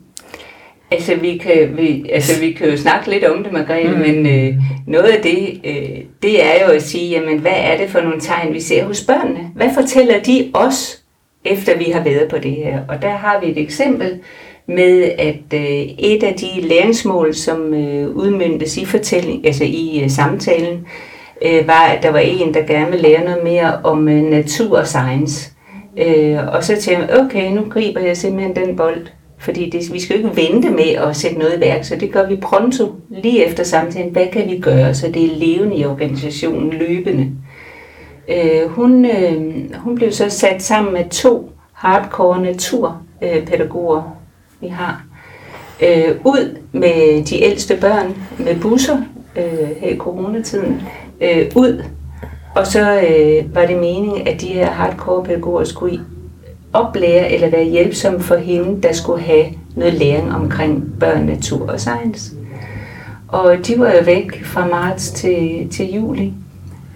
Altså 0.92 1.16
vi, 1.16 1.38
kan, 1.38 1.78
vi, 1.78 2.10
altså, 2.10 2.40
vi 2.40 2.52
kan 2.52 2.70
jo 2.70 2.78
snakke 2.78 3.10
lidt 3.10 3.24
om 3.24 3.44
det, 3.44 3.54
Margrethe, 3.54 3.92
mm. 3.92 4.00
men 4.00 4.26
øh, 4.26 4.54
noget 4.88 5.10
af 5.10 5.22
det, 5.24 5.62
øh, 5.64 6.00
det 6.22 6.46
er 6.46 6.66
jo 6.66 6.72
at 6.72 6.82
sige, 6.82 7.10
jamen, 7.10 7.40
hvad 7.40 7.56
er 7.56 7.78
det 7.78 7.90
for 7.90 8.02
nogle 8.02 8.22
tegn, 8.22 8.54
vi 8.54 8.60
ser 8.60 8.86
hos 8.86 9.04
børnene? 9.04 9.52
Hvad 9.56 9.70
fortæller 9.74 10.24
de 10.24 10.52
os, 10.54 11.04
efter 11.46 11.78
vi 11.78 11.84
har 11.84 12.04
været 12.04 12.30
på 12.30 12.38
det 12.38 12.52
her? 12.52 12.80
Og 12.90 13.02
der 13.02 13.10
har 13.10 13.40
vi 13.40 13.52
et 13.52 13.58
eksempel 13.58 14.20
med, 14.68 15.12
at 15.18 15.54
øh, 15.54 15.82
et 16.00 16.24
af 16.24 16.34
de 16.34 16.62
læringsmål, 16.62 17.34
som 17.34 17.74
øh, 17.74 18.10
udmyndtes 18.10 18.78
i 18.78 18.86
fortælling, 18.86 19.46
altså 19.46 19.64
i 19.64 20.02
øh, 20.04 20.10
samtalen, 20.10 20.74
øh, 20.74 20.90
Øh, 21.42 21.68
var, 21.68 21.86
at 21.86 22.04
der 22.04 22.12
var 22.12 22.20
en, 22.20 22.54
der 22.54 22.62
gerne 22.62 22.92
ville 22.92 23.08
lære 23.08 23.26
noget 23.26 23.44
mere 23.44 23.80
om 23.84 24.10
øh, 24.10 24.24
natur 24.24 24.78
og 24.78 24.88
science. 24.88 25.52
Øh, 25.98 26.48
og 26.48 26.64
så 26.64 26.82
tænkte 26.82 27.08
jeg, 27.14 27.20
okay, 27.20 27.52
nu 27.52 27.62
griber 27.70 28.02
jeg 28.02 28.18
simpelthen 28.18 28.56
den 28.56 28.76
bold 28.76 29.08
fordi 29.46 29.70
det, 29.70 29.94
vi 29.94 30.00
skal 30.00 30.22
jo 30.22 30.28
ikke 30.28 30.42
vente 30.42 30.70
med 30.70 30.90
at 30.90 31.16
sætte 31.16 31.38
noget 31.38 31.58
i 31.58 31.60
værk, 31.60 31.84
så 31.84 31.96
det 31.96 32.12
gør 32.12 32.28
vi 32.28 32.36
pronto 32.36 32.96
lige 33.10 33.46
efter 33.46 33.64
samtalen. 33.64 34.12
Hvad 34.12 34.28
kan 34.34 34.50
vi 34.50 34.60
gøre, 34.60 34.94
så 34.94 35.08
det 35.08 35.24
er 35.24 35.36
levende 35.36 35.76
i 35.76 35.86
organisationen 35.86 36.70
løbende? 36.70 37.32
Øh, 38.30 38.70
hun, 38.70 39.06
øh, 39.06 39.76
hun 39.76 39.96
blev 39.96 40.12
så 40.12 40.30
sat 40.30 40.64
sammen 40.64 40.94
med 40.94 41.10
to 41.10 41.52
hardcore 41.74 42.42
naturpædagoger, 42.42 43.98
øh, 43.98 44.62
vi 44.62 44.68
har, 44.68 45.06
øh, 45.84 46.16
ud 46.24 46.58
med 46.72 47.24
de 47.26 47.44
ældste 47.44 47.78
børn 47.82 48.16
med 48.38 48.60
busser 48.60 48.98
øh, 49.36 49.70
her 49.80 49.90
i 49.90 49.98
coronatiden, 49.98 50.82
øh, 51.22 51.52
ud. 51.56 51.84
Og 52.56 52.68
så 52.68 53.02
øh, 53.02 53.56
var 53.56 53.66
det 53.66 53.78
meningen, 53.78 54.28
at 54.28 54.42
de 54.42 54.48
her 54.48 54.72
hardcore 54.72 55.24
pædagoger 55.24 55.64
skulle 55.64 56.00
oplære 56.74 57.32
eller 57.32 57.50
være 57.50 57.64
hjælpsomme 57.64 58.20
for 58.20 58.36
hende, 58.36 58.82
der 58.82 58.94
skulle 58.94 59.22
have 59.22 59.46
noget 59.76 59.94
læring 59.94 60.36
omkring 60.36 61.00
børn, 61.00 61.26
natur 61.26 61.70
og 61.70 61.80
science. 61.80 62.36
Og 63.28 63.58
de 63.68 63.80
var 63.80 63.92
jo 63.92 64.04
væk 64.06 64.46
fra 64.46 64.68
marts 64.68 65.12
til, 65.12 65.70
til 65.72 65.94
juli 65.94 66.34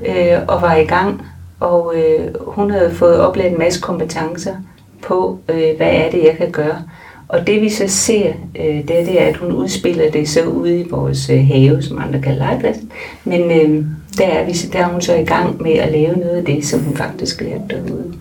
øh, 0.05 0.37
og 0.47 0.61
var 0.61 0.75
i 0.75 0.85
gang, 0.85 1.21
og 1.59 1.93
øh, 1.95 2.27
hun 2.47 2.71
havde 2.71 2.91
fået 2.91 3.19
oplært 3.19 3.51
en 3.51 3.59
masse 3.59 3.81
kompetencer 3.81 4.55
på, 5.01 5.39
øh, 5.49 5.77
hvad 5.77 5.91
er 5.91 6.11
det, 6.11 6.23
jeg 6.23 6.35
kan 6.37 6.51
gøre. 6.51 6.83
Og 7.27 7.47
det 7.47 7.61
vi 7.61 7.69
så 7.69 7.87
ser, 7.87 8.33
øh, 8.59 8.87
det, 8.87 8.99
er, 8.99 9.05
det 9.05 9.21
er, 9.21 9.25
at 9.25 9.37
hun 9.37 9.51
udspiller 9.51 10.11
det 10.11 10.29
så 10.29 10.43
ude 10.43 10.79
i 10.79 10.89
vores 10.89 11.29
øh, 11.29 11.47
have, 11.47 11.81
som 11.81 12.01
andre 12.01 12.21
kalder 12.21 12.45
legepladsen. 12.45 12.91
Men 13.23 13.51
øh, 13.51 13.85
der, 14.19 14.27
er 14.27 14.45
vi, 14.45 14.51
der 14.51 14.79
er 14.79 14.87
hun 14.87 15.01
så 15.01 15.15
i 15.15 15.25
gang 15.25 15.61
med 15.61 15.73
at 15.73 15.91
lave 15.91 16.15
noget 16.15 16.37
af 16.37 16.45
det, 16.45 16.65
som 16.65 16.79
hun 16.79 16.97
faktisk 16.97 17.41
lærte 17.41 17.63
derude. 17.69 18.13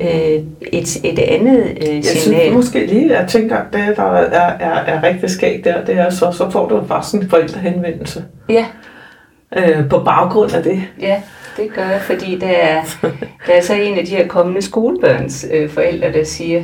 Øh, 0.00 0.42
et, 0.72 0.96
et 1.04 1.18
andet 1.18 1.78
øh, 1.80 1.86
signal... 1.86 1.94
Jeg 1.94 2.04
synes 2.04 2.54
måske 2.54 2.86
lige, 2.86 3.18
jeg 3.18 3.28
tænker, 3.28 3.56
at 3.56 3.66
det, 3.72 3.96
der 3.96 4.02
er, 4.02 4.52
er, 4.60 4.80
er 4.80 5.02
rigtig 5.02 5.30
skægt 5.30 5.64
der, 5.64 5.84
det 5.84 5.98
er 5.98 6.10
så, 6.10 6.32
så 6.32 6.50
får 6.50 6.68
du 6.68 6.86
faktisk 6.88 7.14
en 7.14 7.30
forældrehenvendelse. 7.30 8.24
Ja. 8.48 8.66
Øh, 9.56 9.88
på 9.88 9.98
baggrund 9.98 10.52
af 10.52 10.62
det. 10.62 10.82
Ja, 11.00 11.22
det 11.56 11.74
gør 11.74 11.82
jeg, 11.82 12.00
fordi 12.00 12.38
der 12.38 12.48
er, 12.48 12.82
der 13.46 13.52
er 13.52 13.60
så 13.60 13.74
en 13.74 13.98
af 13.98 14.06
de 14.06 14.10
her 14.10 14.28
kommende 14.28 14.62
skolebørns 14.62 15.46
øh, 15.52 15.70
forældre, 15.70 16.12
der 16.12 16.24
siger, 16.24 16.62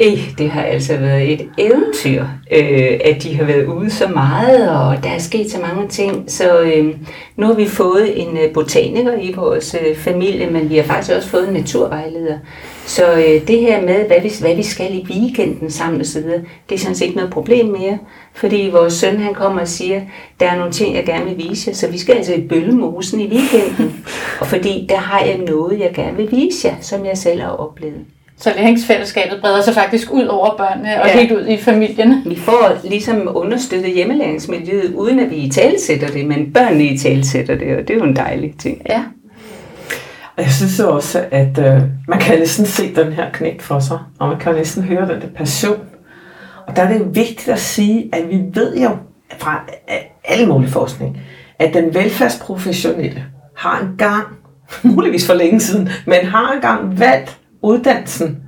Ej, 0.00 0.18
det 0.38 0.50
har 0.50 0.62
altså 0.62 0.96
været 0.96 1.32
et 1.32 1.48
eventyr, 1.58 2.24
øh, 2.52 3.00
at 3.04 3.22
de 3.22 3.36
har 3.36 3.44
været 3.44 3.66
ude 3.66 3.90
så 3.90 4.08
meget, 4.08 4.70
og 4.70 5.04
der 5.04 5.10
er 5.10 5.18
sket 5.18 5.50
så 5.50 5.60
mange 5.60 5.88
ting. 5.88 6.30
Så 6.30 6.60
øh, 6.60 6.96
nu 7.36 7.46
har 7.46 7.54
vi 7.54 7.66
fået 7.66 8.22
en 8.22 8.36
øh, 8.36 8.52
botaniker 8.52 9.14
i 9.20 9.32
vores 9.32 9.76
øh, 9.80 9.96
familie, 9.96 10.50
men 10.50 10.70
vi 10.70 10.76
har 10.76 10.84
faktisk 10.84 11.16
også 11.16 11.28
fået 11.28 11.48
en 11.48 11.54
naturvejleder. 11.54 12.38
Så 12.86 13.12
øh, 13.12 13.48
det 13.48 13.60
her 13.60 13.80
med, 13.80 14.06
hvad 14.06 14.20
vi, 14.22 14.32
hvad 14.40 14.54
vi 14.56 14.62
skal 14.62 14.94
i 14.94 15.06
weekenden 15.10 15.70
sammen 15.70 16.00
osv., 16.00 16.22
det 16.68 16.74
er 16.74 16.78
sådan 16.78 16.94
set 16.94 17.04
ikke 17.04 17.16
noget 17.16 17.32
problem 17.32 17.66
mere. 17.66 17.98
Fordi 18.32 18.68
vores 18.72 18.92
søn 18.92 19.20
han 19.20 19.34
kommer 19.34 19.60
og 19.60 19.68
siger, 19.68 20.00
der 20.40 20.46
er 20.46 20.56
nogle 20.56 20.72
ting, 20.72 20.94
jeg 20.94 21.04
gerne 21.04 21.24
vil 21.24 21.48
vise 21.48 21.68
jer, 21.68 21.74
så 21.74 21.90
vi 21.90 21.98
skal 21.98 22.14
altså 22.14 22.34
i 22.34 22.48
Bøllemosen 22.48 23.20
i 23.20 23.28
weekenden. 23.28 24.04
Og 24.40 24.46
fordi 24.46 24.86
der 24.88 24.98
har 24.98 25.24
jeg 25.24 25.38
noget, 25.38 25.80
jeg 25.80 25.92
gerne 25.94 26.16
vil 26.16 26.30
vise 26.30 26.68
jer, 26.68 26.74
som 26.80 27.06
jeg 27.06 27.18
selv 27.18 27.40
har 27.40 27.50
oplevet. 27.50 28.04
Så 28.38 28.52
læringsfællesskabet 28.56 29.40
breder 29.40 29.62
sig 29.62 29.74
faktisk 29.74 30.10
ud 30.10 30.24
over 30.26 30.56
børnene 30.56 31.02
og 31.02 31.08
Ja. 31.08 31.18
helt 31.18 31.32
ud 31.32 31.46
i 31.46 31.56
familierne. 31.58 32.22
Vi 32.26 32.36
får 32.36 32.76
ligesom 32.84 33.28
understøttet 33.36 33.90
hjemmelæringsmiljøet, 33.94 34.94
uden 34.94 35.20
at 35.20 35.30
vi 35.30 35.36
i 35.36 35.50
talsætter 35.50 36.08
det, 36.08 36.26
men 36.26 36.52
børnene 36.52 36.84
i 36.84 36.98
talsætter 36.98 37.54
det, 37.58 37.76
og 37.76 37.88
det 37.88 37.90
er 37.90 37.98
jo 37.98 38.04
en 38.04 38.16
dejlig 38.16 38.54
ting. 38.58 38.82
Ja. 38.88 39.02
Og 40.36 40.42
jeg 40.42 40.50
synes 40.50 40.80
også, 40.80 41.24
at 41.30 41.58
øh, 41.58 41.82
man 42.08 42.18
kan 42.20 42.38
næsten 42.38 42.66
se 42.66 42.94
den 42.94 43.12
her 43.12 43.30
knæk 43.32 43.60
for 43.60 43.78
sig, 43.78 43.98
og 44.18 44.28
man 44.28 44.38
kan 44.38 44.54
næsten 44.54 44.82
høre 44.82 45.08
den 45.08 45.20
der 45.20 45.26
passion. 45.36 45.78
Og 46.66 46.76
der 46.76 46.82
er 46.82 46.92
det 46.92 46.98
jo 47.00 47.04
vigtigt 47.12 47.48
at 47.48 47.58
sige, 47.60 48.08
at 48.12 48.22
vi 48.30 48.40
ved 48.54 48.76
jo 48.76 48.90
fra 49.38 49.60
alle 50.24 50.46
mulige 50.46 50.70
forskning, 50.70 51.20
at 51.58 51.74
den 51.74 51.94
velfærdsprofessionelle 51.94 53.24
har 53.56 53.80
engang, 53.80 54.24
muligvis 54.82 55.26
for 55.26 55.34
længe 55.34 55.60
siden, 55.60 55.88
men 56.06 56.26
har 56.26 56.52
engang 56.52 57.00
valgt 57.00 57.38
uddannelsen, 57.64 58.38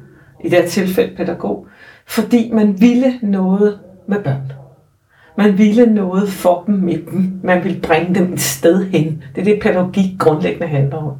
i 0.44 0.48
det 0.48 0.58
her 0.58 0.68
tilfælde 0.68 1.16
pædagog, 1.16 1.66
fordi 2.06 2.50
man 2.52 2.80
ville 2.80 3.18
noget 3.22 3.78
med 4.08 4.22
børn. 4.22 4.52
Man 5.38 5.58
ville 5.58 5.86
noget 5.86 6.28
for 6.28 6.64
dem 6.66 6.74
med 6.74 6.98
dem. 7.10 7.40
Man 7.42 7.64
ville 7.64 7.80
bringe 7.80 8.14
dem 8.14 8.32
et 8.32 8.40
sted 8.40 8.84
hen. 8.84 9.22
Det 9.34 9.40
er 9.40 9.44
det, 9.44 9.62
pædagogik 9.62 10.18
grundlæggende 10.18 10.66
handler 10.66 10.96
om. 10.96 11.12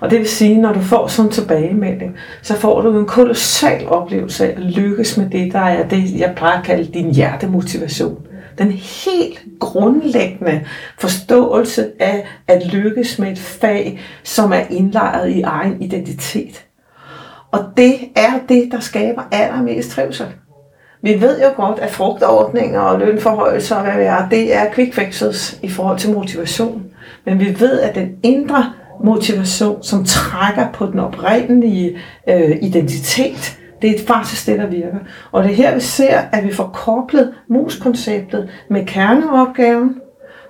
Og 0.00 0.10
det 0.10 0.18
vil 0.18 0.28
sige, 0.28 0.60
når 0.60 0.72
du 0.72 0.80
får 0.80 1.06
sådan 1.06 1.28
en 1.28 1.32
tilbagemelding, 1.32 2.16
så 2.42 2.54
får 2.54 2.80
du 2.82 2.98
en 2.98 3.06
kolossal 3.06 3.88
oplevelse 3.88 4.44
af 4.44 4.56
at 4.56 4.60
lykkes 4.62 5.16
med 5.16 5.30
det, 5.30 5.52
der 5.52 5.58
er 5.58 5.88
det, 5.88 6.18
jeg 6.18 6.32
plejer 6.36 6.58
at 6.58 6.64
kalde 6.64 6.92
din 6.92 7.14
hjertemotivation. 7.14 8.26
Den 8.58 8.70
helt 8.70 9.44
grundlæggende 9.60 10.64
forståelse 10.98 11.90
af 12.00 12.26
at 12.48 12.66
lykkes 12.66 13.18
med 13.18 13.32
et 13.32 13.38
fag, 13.38 14.00
som 14.22 14.52
er 14.52 14.62
indlejret 14.70 15.30
i 15.30 15.40
egen 15.42 15.82
identitet. 15.82 16.63
Og 17.54 17.64
det 17.76 17.94
er 18.16 18.32
det, 18.48 18.68
der 18.72 18.80
skaber 18.80 19.22
allermest 19.32 19.90
trivsel. 19.90 20.26
Vi 21.02 21.20
ved 21.20 21.40
jo 21.40 21.48
godt, 21.56 21.78
at 21.78 21.90
frugtordninger 21.90 22.80
og 22.80 22.98
lønforhøjelser 22.98 23.76
og 23.76 23.82
hvad 23.82 23.98
det 23.98 24.06
er, 24.06 24.28
det 24.28 24.54
er 24.54 24.72
quick 24.74 24.94
fixes 24.94 25.58
i 25.62 25.68
forhold 25.68 25.98
til 25.98 26.12
motivation. 26.12 26.82
Men 27.24 27.40
vi 27.40 27.56
ved, 27.60 27.80
at 27.80 27.94
den 27.94 28.08
indre 28.22 28.72
motivation, 29.04 29.82
som 29.82 30.04
trækker 30.04 30.72
på 30.72 30.86
den 30.86 30.98
oprindelige 30.98 31.98
øh, 32.28 32.56
identitet, 32.62 33.58
det 33.82 33.90
er 33.90 34.06
faktisk 34.06 34.46
det, 34.46 34.58
der 34.58 34.66
virker. 34.66 34.98
Og 35.32 35.44
det 35.44 35.50
er 35.50 35.56
her, 35.56 35.74
vi 35.74 35.80
ser, 35.80 36.18
at 36.32 36.44
vi 36.44 36.52
får 36.52 36.70
koblet 36.74 37.34
muskonceptet 37.48 38.50
med 38.70 38.86
kerneopgaven, 38.86 39.96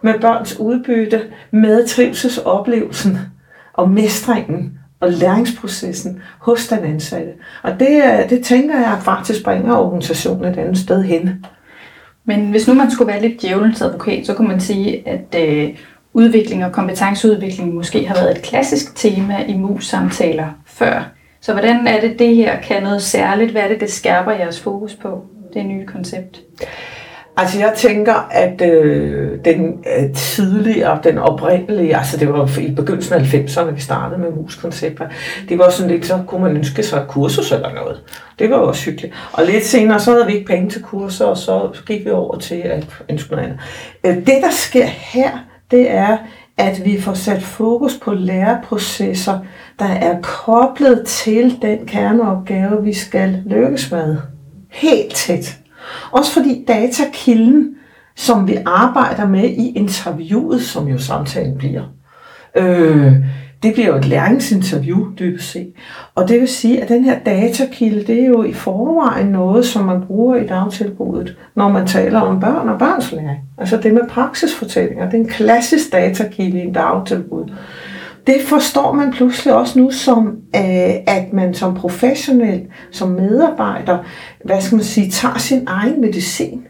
med 0.02 0.14
børns 0.20 0.60
udbytte, 0.60 1.22
med 1.50 1.86
trivselsoplevelsen 1.86 3.18
og 3.74 3.90
mestringen 3.90 4.78
og 5.04 5.12
læringsprocessen 5.12 6.22
hos 6.38 6.68
den 6.68 6.84
ansatte. 6.84 7.32
Og 7.62 7.80
det, 7.80 8.02
øh, 8.04 8.30
det 8.30 8.44
tænker 8.44 8.78
jeg 8.78 8.98
faktisk 9.02 9.44
bringer 9.44 9.76
organisationen 9.76 10.44
et 10.44 10.58
andet 10.58 10.78
sted 10.78 11.02
hen. 11.02 11.44
Men 12.24 12.50
hvis 12.50 12.68
nu 12.68 12.74
man 12.74 12.90
skulle 12.90 13.12
være 13.12 13.22
lidt 13.22 13.42
djævelens 13.42 13.82
advokat, 13.82 14.26
så 14.26 14.34
kunne 14.34 14.48
man 14.48 14.60
sige, 14.60 15.08
at 15.08 15.36
øh, 15.36 15.76
udvikling 16.12 16.64
og 16.64 16.72
kompetenceudvikling 16.72 17.74
måske 17.74 18.06
har 18.06 18.14
været 18.14 18.36
et 18.36 18.42
klassisk 18.42 18.96
tema 18.96 19.44
i 19.48 19.56
mus-samtaler 19.56 20.46
før. 20.66 21.10
Så 21.40 21.52
hvordan 21.52 21.86
er 21.86 22.00
det, 22.00 22.18
det 22.18 22.36
her 22.36 22.60
kan 22.60 22.82
noget 22.82 23.02
særligt? 23.02 23.50
Hvad 23.50 23.62
er 23.62 23.68
det, 23.68 23.80
det 23.80 23.90
skærper 23.90 24.32
jeres 24.32 24.60
fokus 24.60 24.94
på, 24.94 25.24
det 25.54 25.66
nye 25.66 25.86
koncept? 25.86 26.40
Altså 27.36 27.58
jeg 27.58 27.72
tænker, 27.76 28.28
at 28.30 28.62
øh, 28.62 29.38
den 29.44 29.84
øh, 29.98 30.14
tidligere, 30.14 31.00
den 31.04 31.18
oprindelige, 31.18 31.96
altså 31.96 32.16
det 32.16 32.28
var 32.28 32.58
i 32.60 32.70
begyndelsen 32.74 33.14
af 33.14 33.20
90'erne, 33.20 33.70
vi 33.70 33.80
startede 33.80 34.20
med 34.20 34.30
muskoncepter, 34.30 35.06
det 35.48 35.58
var 35.58 35.70
sådan 35.70 35.90
lidt, 35.90 36.06
så 36.06 36.18
kunne 36.26 36.42
man 36.42 36.56
ønske 36.56 36.82
sig 36.82 36.96
et 37.00 37.08
kursus 37.08 37.52
eller 37.52 37.72
noget. 37.74 38.00
Det 38.38 38.50
var 38.50 38.56
jo 38.56 38.68
også 38.68 38.84
hyggeligt. 38.90 39.14
Og 39.32 39.46
lidt 39.46 39.64
senere, 39.66 40.00
så 40.00 40.10
havde 40.12 40.26
vi 40.26 40.32
ikke 40.32 40.46
penge 40.46 40.70
til 40.70 40.82
kurser, 40.82 41.24
og 41.24 41.36
så 41.36 41.68
gik 41.86 42.04
vi 42.04 42.10
over 42.10 42.38
til 42.38 42.54
at 42.64 42.86
ønske 43.10 43.30
noget 43.30 43.44
andet. 43.44 43.58
Øh, 44.06 44.16
Det, 44.16 44.42
der 44.42 44.50
sker 44.50 44.86
her, 44.86 45.30
det 45.70 45.90
er, 45.90 46.16
at 46.58 46.84
vi 46.84 47.00
får 47.00 47.14
sat 47.14 47.42
fokus 47.42 47.98
på 48.02 48.12
læreprocesser, 48.14 49.38
der 49.78 49.84
er 49.84 50.20
koblet 50.22 51.02
til 51.06 51.58
den 51.62 51.86
kerneopgave, 51.86 52.84
vi 52.84 52.92
skal 52.92 53.42
lykkes 53.46 53.90
med. 53.92 54.16
Helt 54.70 55.14
tæt. 55.14 55.58
Også 56.10 56.32
fordi 56.32 56.64
datakilden, 56.68 57.74
som 58.16 58.48
vi 58.48 58.56
arbejder 58.66 59.28
med 59.28 59.44
i 59.44 59.72
interviewet, 59.72 60.62
som 60.62 60.88
jo 60.88 60.98
samtalen 60.98 61.58
bliver, 61.58 61.82
øh, 62.56 63.12
det 63.64 63.74
bliver 63.74 63.88
jo 63.88 63.96
et 63.96 64.04
læringsinterview, 64.04 65.06
dybest 65.18 65.50
set. 65.50 65.72
Og 66.14 66.28
det 66.28 66.40
vil 66.40 66.48
sige, 66.48 66.82
at 66.82 66.88
den 66.88 67.04
her 67.04 67.18
datakilde, 67.18 68.06
det 68.06 68.22
er 68.22 68.26
jo 68.26 68.42
i 68.42 68.52
forvejen 68.52 69.26
noget, 69.26 69.66
som 69.66 69.84
man 69.84 70.02
bruger 70.06 70.36
i 70.36 70.46
dagtilbuddet, 70.46 71.36
når 71.54 71.68
man 71.68 71.86
taler 71.86 72.20
om 72.20 72.40
børn 72.40 72.68
og 72.68 72.78
børns 72.78 73.12
læring. 73.12 73.40
Altså 73.58 73.76
det 73.76 73.94
med 73.94 74.08
praksisfortællinger, 74.08 75.04
det 75.10 75.14
er 75.14 75.22
en 75.22 75.28
klassisk 75.28 75.92
datakilde 75.92 76.58
i 76.58 76.62
en 76.62 76.72
dagtilbud. 76.72 77.52
Det 78.26 78.40
forstår 78.40 78.92
man 78.92 79.12
pludselig 79.12 79.54
også 79.54 79.78
nu 79.78 79.90
som, 79.90 80.26
øh, 80.56 80.94
at 81.06 81.32
man 81.32 81.54
som 81.54 81.74
professionel, 81.74 82.62
som 82.90 83.08
medarbejder, 83.08 83.98
hvad 84.44 84.60
skal 84.60 84.76
man 84.76 84.84
sige, 84.84 85.10
tager 85.10 85.38
sin 85.38 85.64
egen 85.66 86.00
medicin. 86.00 86.66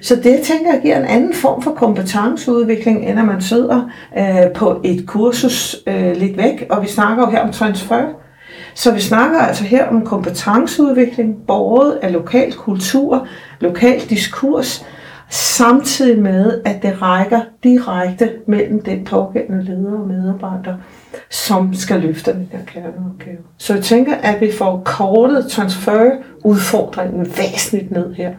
Så 0.00 0.16
det, 0.16 0.40
tænker 0.40 0.72
jeg, 0.72 0.80
giver 0.82 0.96
en 0.96 1.04
anden 1.04 1.34
form 1.34 1.62
for 1.62 1.70
kompetenceudvikling, 1.70 3.04
end 3.04 3.18
at 3.18 3.24
man 3.24 3.40
sidder 3.42 3.90
øh, 4.18 4.52
på 4.54 4.80
et 4.84 5.06
kursus 5.06 5.76
øh, 5.86 6.16
lidt 6.16 6.36
væk, 6.36 6.66
og 6.70 6.82
vi 6.82 6.88
snakker 6.88 7.24
jo 7.24 7.30
her 7.30 7.40
om 7.40 7.52
transfer. 7.52 8.02
Så 8.74 8.94
vi 8.94 9.00
snakker 9.00 9.38
altså 9.38 9.64
her 9.64 9.88
om 9.88 10.06
kompetenceudvikling, 10.06 11.36
båret 11.46 11.98
af 12.02 12.12
lokal 12.12 12.52
kultur, 12.52 13.26
lokal 13.60 14.00
diskurs, 14.00 14.86
samtidig 15.30 16.22
med, 16.22 16.60
at 16.64 16.82
det 16.82 17.02
rækker 17.02 17.40
direkte 17.64 18.30
mellem 18.46 18.82
den 18.82 19.04
pågældende 19.04 19.64
leder 19.64 19.92
og 20.00 20.08
medarbejder, 20.08 20.74
som 21.30 21.74
skal 21.74 22.00
løfte 22.00 22.32
den 22.32 22.48
her 22.52 22.58
kerneopgave. 22.66 23.38
Så 23.58 23.74
jeg 23.74 23.82
tænker, 23.82 24.14
at 24.14 24.40
vi 24.40 24.52
får 24.52 24.82
kortet 24.84 25.46
transfer-udfordringen 25.50 27.26
væsentligt 27.38 27.90
ned 27.90 28.14
her. 28.14 28.30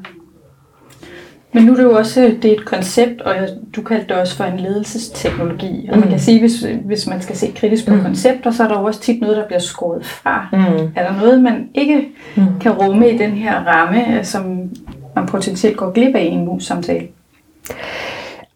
Men 1.54 1.64
nu 1.64 1.72
er 1.72 1.76
det 1.76 1.84
jo 1.84 1.92
også 1.98 2.22
det 2.42 2.46
er 2.52 2.56
et 2.56 2.66
koncept, 2.66 3.22
og 3.22 3.36
du 3.76 3.82
kaldte 3.82 4.08
det 4.08 4.16
også 4.16 4.36
for 4.38 4.44
en 4.44 4.60
ledelsesteknologi. 4.60 5.88
Og 5.92 5.98
man 5.98 6.08
kan 6.08 6.12
Mm. 6.12 6.20
sige, 6.20 6.40
hvis, 6.40 6.66
hvis 6.86 7.08
man 7.08 7.22
skal 7.22 7.36
se 7.36 7.52
kritisk 7.56 7.88
på 7.88 7.96
Mm. 7.96 8.02
koncepter, 8.02 8.52
så 8.52 8.64
er 8.64 8.68
der 8.68 8.80
jo 8.80 8.86
også 8.86 9.02
tit 9.02 9.22
noget, 9.22 9.38
der 9.38 9.46
bliver 9.48 9.60
skåret 9.60 10.06
fra. 10.06 10.48
Mm. 10.54 10.92
Er 10.96 11.12
der 11.12 11.20
noget, 11.22 11.42
man 11.44 11.70
ikke 11.74 12.08
Mm. 12.36 12.44
kan 12.62 12.72
rumme 12.72 13.10
i 13.12 13.18
den 13.18 13.32
her 13.32 13.64
ramme, 13.68 14.24
som 14.24 14.70
man 15.16 15.26
potentielt 15.26 15.78
går 15.78 15.92
glip 15.92 16.16
af 16.16 16.24
i 16.24 16.28
en 16.28 16.46
mus-samtale? 16.46 17.08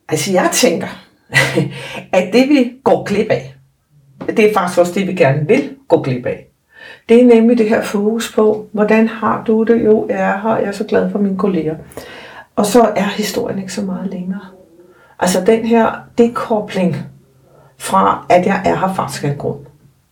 Altså 0.10 0.32
jeg 0.32 0.50
tænker, 0.54 0.88
at 2.18 2.34
det 2.34 2.50
vi 2.50 2.74
går 2.84 3.04
glip 3.04 3.30
af, 3.30 3.56
det 4.28 4.40
er 4.40 4.54
faktisk 4.54 4.80
også 4.80 4.94
det, 4.94 5.08
vi 5.08 5.14
gerne 5.14 5.48
vil 5.48 5.76
gå 5.88 6.02
glip 6.02 6.26
af. 6.26 6.48
Det 7.10 7.22
er 7.22 7.26
nemlig 7.26 7.58
det 7.58 7.70
her 7.70 7.84
fokus 7.84 8.34
på, 8.36 8.68
hvordan 8.72 9.08
har 9.08 9.44
du 9.48 9.64
det? 9.64 9.86
Jo, 9.86 10.08
jeg 10.10 10.20
er 10.20 10.42
her, 10.42 10.58
jeg 10.58 10.68
er 10.68 10.72
så 10.72 10.84
glad 10.84 11.12
for 11.12 11.20
mine 11.20 11.38
kolleger. 11.38 11.76
Og 12.56 12.66
så 12.66 12.82
er 12.96 13.04
historien 13.04 13.60
ikke 13.60 13.74
så 13.74 13.82
meget 13.82 14.12
længere. 14.12 14.42
Altså 15.20 15.44
den 15.46 15.66
her 15.66 15.92
dekobling 16.18 16.96
fra, 17.78 18.26
at 18.30 18.46
jeg 18.46 18.62
er 18.66 18.76
her 18.76 18.94
faktisk 18.94 19.24
af 19.24 19.30
en 19.30 19.38
grund. 19.38 19.60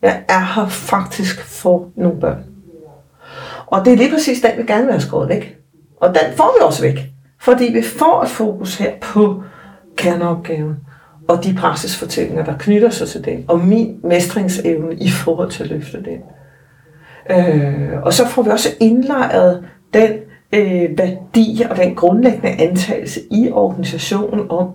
Jeg 0.02 0.24
er 0.28 0.54
her 0.56 0.68
faktisk 0.68 1.42
for 1.42 1.90
nogle 1.96 2.20
børn. 2.20 2.44
Og 3.66 3.86
det 3.86 3.94
er 3.94 3.98
lige 3.98 4.12
præcis 4.12 4.42
den, 4.42 4.52
vi 4.58 4.64
gerne 4.64 4.84
vil 4.84 4.92
have 4.92 5.02
skåret 5.02 5.30
væk. 5.30 5.58
Og 6.04 6.10
den 6.10 6.38
får 6.38 6.56
vi 6.60 6.66
også 6.66 6.82
væk. 6.82 7.10
Fordi 7.42 7.64
vi 7.74 7.82
får 7.82 8.22
et 8.24 8.30
fokus 8.30 8.78
her 8.78 8.92
på 9.02 9.44
kerneopgaven 9.98 10.76
og 11.28 11.44
de 11.44 11.54
praksisfortællinger, 11.54 12.46
der 12.46 12.58
knytter 12.60 12.90
sig 12.90 13.08
til 13.08 13.26
den, 13.26 13.46
og 13.48 13.60
min 13.60 14.00
mestringsevne 14.04 14.96
i 14.96 15.10
forhold 15.10 15.52
til 15.52 15.64
at 15.64 15.70
løfte 15.70 16.04
den. 16.04 16.20
Øh, 17.30 18.02
og 18.04 18.14
så 18.14 18.28
får 18.28 18.42
vi 18.42 18.50
også 18.50 18.70
indlejret 18.80 19.66
den 19.94 20.12
øh, 20.54 20.98
værdi 20.98 21.64
og 21.70 21.78
den 21.78 21.96
grundlæggende 21.96 22.50
antagelse 22.50 23.20
i 23.32 23.52
organisationen 23.52 24.46
om, 24.50 24.70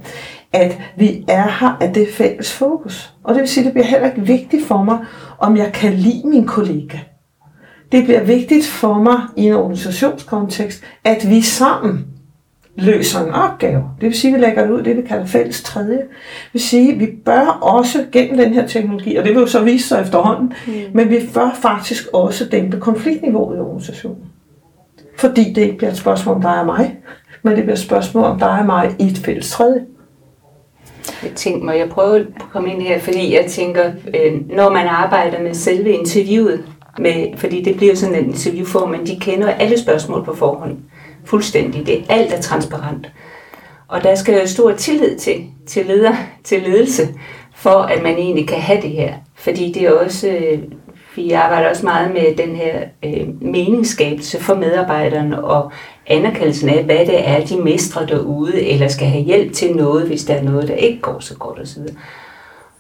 at 0.53 0.79
vi 0.97 1.25
er 1.29 1.49
her 1.61 1.77
af 1.81 1.95
det 1.95 2.09
fælles 2.09 2.53
fokus. 2.53 3.15
Og 3.25 3.35
det 3.35 3.41
vil 3.41 3.49
sige, 3.49 3.63
at 3.63 3.65
det 3.65 3.73
bliver 3.73 3.87
heller 3.87 4.07
ikke 4.07 4.27
vigtigt 4.27 4.67
for 4.67 4.83
mig, 4.83 4.99
om 5.39 5.57
jeg 5.57 5.73
kan 5.73 5.93
lide 5.93 6.29
min 6.29 6.47
kollega. 6.47 6.99
Det 7.93 8.05
bliver 8.05 8.23
vigtigt 8.23 8.67
for 8.67 8.95
mig 8.95 9.19
i 9.37 9.47
en 9.47 9.53
organisationskontekst, 9.53 10.85
at 11.05 11.31
vi 11.31 11.43
sammen 11.43 12.07
løser 12.77 13.25
en 13.25 13.31
opgave. 13.31 13.85
Det 14.01 14.07
vil 14.07 14.15
sige, 14.15 14.35
at 14.35 14.41
vi 14.41 14.47
lægger 14.47 14.67
det 14.67 14.71
ud, 14.71 14.83
det 14.83 14.97
vi 14.97 15.03
kalder 15.03 15.27
fælles 15.27 15.63
tredje. 15.63 15.97
Det 15.97 16.09
vil 16.53 16.63
sige, 16.63 16.93
at 16.93 17.01
vi 17.01 17.07
bør 17.25 17.47
også 17.63 18.05
gennem 18.13 18.37
den 18.37 18.55
her 18.55 18.67
teknologi, 18.67 19.17
og 19.17 19.25
det 19.25 19.35
vil 19.35 19.41
jo 19.41 19.47
så 19.47 19.63
vise 19.63 19.89
sig 19.89 20.03
efterhånden, 20.03 20.53
mm. 20.67 20.73
men 20.93 21.11
vi 21.11 21.19
bør 21.35 21.59
faktisk 21.63 22.07
også 22.13 22.45
dæmpe 22.45 22.81
konfliktniveauet 22.81 23.57
i 23.57 23.61
organisationen. 23.61 24.25
Fordi 25.19 25.53
det 25.53 25.63
ikke 25.63 25.77
bliver 25.77 25.91
et 25.91 25.97
spørgsmål 25.97 26.35
om 26.35 26.43
dig 26.43 26.61
og 26.61 26.67
mig, 26.67 26.97
men 27.43 27.57
det 27.57 27.63
bliver 27.63 27.75
et 27.75 27.83
spørgsmål 27.83 28.25
om 28.25 28.39
dig 28.39 28.59
og 28.59 28.67
mig 28.67 28.97
i 28.99 29.07
et 29.07 29.19
fælles 29.19 29.51
tredje. 29.51 29.85
Jeg 31.23 31.31
tænkte 31.35 31.65
mig, 31.65 31.79
jeg 31.79 31.89
prøver 31.89 32.15
at 32.15 32.27
komme 32.53 32.73
ind 32.73 32.83
her, 32.83 32.99
fordi 33.01 33.35
jeg 33.35 33.47
tænker, 33.49 33.85
øh, 33.87 34.57
når 34.57 34.71
man 34.71 34.87
arbejder 34.87 35.43
med 35.43 35.55
selve 35.55 35.91
interviewet, 35.91 36.65
med, 36.99 37.27
fordi 37.37 37.63
det 37.63 37.77
bliver 37.77 37.95
sådan 37.95 38.15
en 38.15 38.25
interviewform, 38.25 38.91
men 38.91 39.07
de 39.07 39.21
kender 39.21 39.53
alle 39.53 39.79
spørgsmål 39.79 40.25
på 40.25 40.35
forhånd. 40.35 40.77
Fuldstændig. 41.25 41.87
Det 41.87 41.99
er 41.99 42.03
alt 42.09 42.33
er 42.33 42.41
transparent. 42.41 43.13
Og 43.89 44.03
der 44.03 44.15
skal 44.15 44.41
jo 44.41 44.47
stor 44.47 44.73
tillid 44.73 45.19
til, 45.19 45.45
til, 45.67 45.87
leder, 45.87 46.15
til 46.45 46.63
ledelse, 46.63 47.09
for 47.55 47.71
at 47.71 48.03
man 48.03 48.15
egentlig 48.15 48.49
kan 48.49 48.61
have 48.61 48.83
det 48.83 48.91
her. 48.91 49.15
Fordi 49.35 49.73
det 49.73 49.83
er 49.83 49.93
også, 49.93 50.29
øh, 50.29 50.59
vi 51.17 51.33
arbejder 51.33 51.71
også 51.71 51.87
meget 51.87 52.11
med 52.13 52.47
den 52.47 52.57
her 52.57 52.81
øh, 53.05 53.43
meningsskabelse 53.43 54.41
for 54.41 54.55
medarbejderne 54.55 55.45
og 55.45 55.73
anerkendelsen 56.07 56.69
af, 56.69 56.85
hvad 56.85 56.99
det 56.99 57.29
er, 57.29 57.45
de 57.45 57.61
mestrer 57.61 58.07
derude, 58.07 58.63
eller 58.63 58.89
skal 58.89 59.07
have 59.07 59.25
hjælp 59.25 59.53
til 59.53 59.77
noget, 59.77 60.07
hvis 60.07 60.25
der 60.25 60.35
er 60.35 60.43
noget, 60.43 60.69
der 60.69 60.75
ikke 60.75 61.01
går 61.01 61.21
så 61.21 61.35
godt 61.35 61.61
osv. 61.61 61.83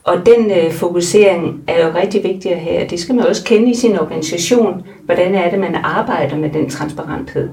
Og 0.08 0.26
den 0.26 0.50
øh, 0.50 0.72
fokusering 0.72 1.62
er 1.66 1.86
jo 1.86 1.92
rigtig 1.94 2.24
vigtig 2.24 2.52
at 2.52 2.60
have. 2.60 2.86
Det 2.90 3.00
skal 3.00 3.14
man 3.14 3.26
også 3.26 3.44
kende 3.44 3.70
i 3.70 3.74
sin 3.74 3.98
organisation. 3.98 4.82
Hvordan 5.04 5.34
er 5.34 5.50
det, 5.50 5.58
man 5.58 5.74
arbejder 5.74 6.36
med 6.36 6.50
den 6.50 6.70
transparenthed? 6.70 7.48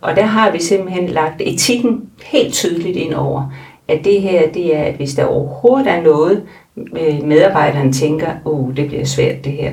Og 0.00 0.16
der 0.16 0.22
har 0.22 0.50
vi 0.50 0.62
simpelthen 0.62 1.08
lagt 1.08 1.42
etikken 1.44 2.02
helt 2.24 2.54
tydeligt 2.54 2.96
ind 2.96 3.14
over, 3.14 3.52
at 3.88 4.04
det 4.04 4.22
her, 4.22 4.50
det 4.50 4.76
er, 4.76 4.82
at 4.82 4.94
hvis 4.94 5.14
der 5.14 5.24
overhovedet 5.24 5.86
er 5.86 6.02
noget, 6.02 6.42
øh, 6.76 7.24
medarbejderen 7.24 7.92
tænker, 7.92 8.30
oh, 8.44 8.76
det 8.76 8.86
bliver 8.86 9.04
svært 9.04 9.44
det 9.44 9.52
her, 9.52 9.72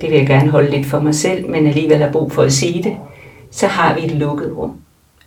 det 0.00 0.10
vil 0.10 0.18
jeg 0.18 0.26
gerne 0.26 0.50
holde 0.50 0.70
lidt 0.70 0.86
for 0.86 1.00
mig 1.00 1.14
selv, 1.14 1.50
men 1.50 1.66
alligevel 1.66 1.98
har 1.98 2.12
brug 2.12 2.32
for 2.32 2.42
at 2.42 2.52
sige 2.52 2.82
det, 2.82 2.96
så 3.50 3.66
har 3.66 3.94
vi 3.94 4.04
et 4.04 4.12
lukket 4.12 4.52
rum. 4.56 4.72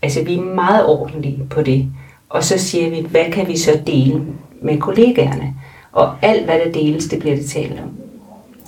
Altså 0.01 0.23
vi 0.23 0.35
er 0.35 0.41
meget 0.41 0.85
ordentlige 0.85 1.39
på 1.49 1.61
det. 1.61 1.85
Og 2.29 2.43
så 2.43 2.57
siger 2.57 2.89
vi, 2.89 3.07
hvad 3.09 3.31
kan 3.31 3.47
vi 3.47 3.57
så 3.57 3.79
dele 3.87 4.21
med 4.61 4.77
kollegaerne? 4.77 5.53
Og 5.91 6.13
alt, 6.21 6.45
hvad 6.45 6.59
der 6.65 6.71
deles, 6.71 7.05
det 7.05 7.19
bliver 7.19 7.35
det 7.35 7.45
talt 7.45 7.79
om. 7.83 7.91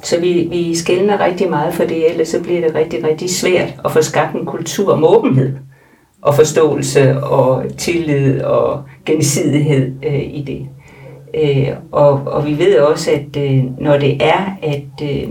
Så 0.03 0.19
vi, 0.19 0.47
vi 0.49 0.75
skældner 0.75 1.25
rigtig 1.25 1.49
meget 1.49 1.73
for 1.73 1.83
det, 1.83 2.11
ellers 2.11 2.27
så 2.27 2.43
bliver 2.43 2.61
det 2.61 2.75
rigtig, 2.75 3.03
rigtig 3.03 3.29
svært 3.29 3.73
at 3.85 3.91
få 3.91 4.01
skabt 4.01 4.35
en 4.35 4.45
kultur 4.45 4.93
om 4.93 5.03
åbenhed 5.03 5.53
og 6.21 6.35
forståelse 6.35 7.23
og 7.23 7.63
tillid 7.77 8.41
og 8.41 8.83
gensidighed 9.05 9.91
øh, 10.05 10.33
i 10.33 10.43
det. 10.47 10.67
Øh, 11.43 11.75
og, 11.91 12.11
og 12.25 12.45
vi 12.45 12.57
ved 12.57 12.79
også, 12.79 13.11
at 13.11 13.43
øh, 13.43 13.63
når 13.81 13.97
det 13.97 14.17
er, 14.23 14.57
at 14.61 15.09
øh, 15.11 15.27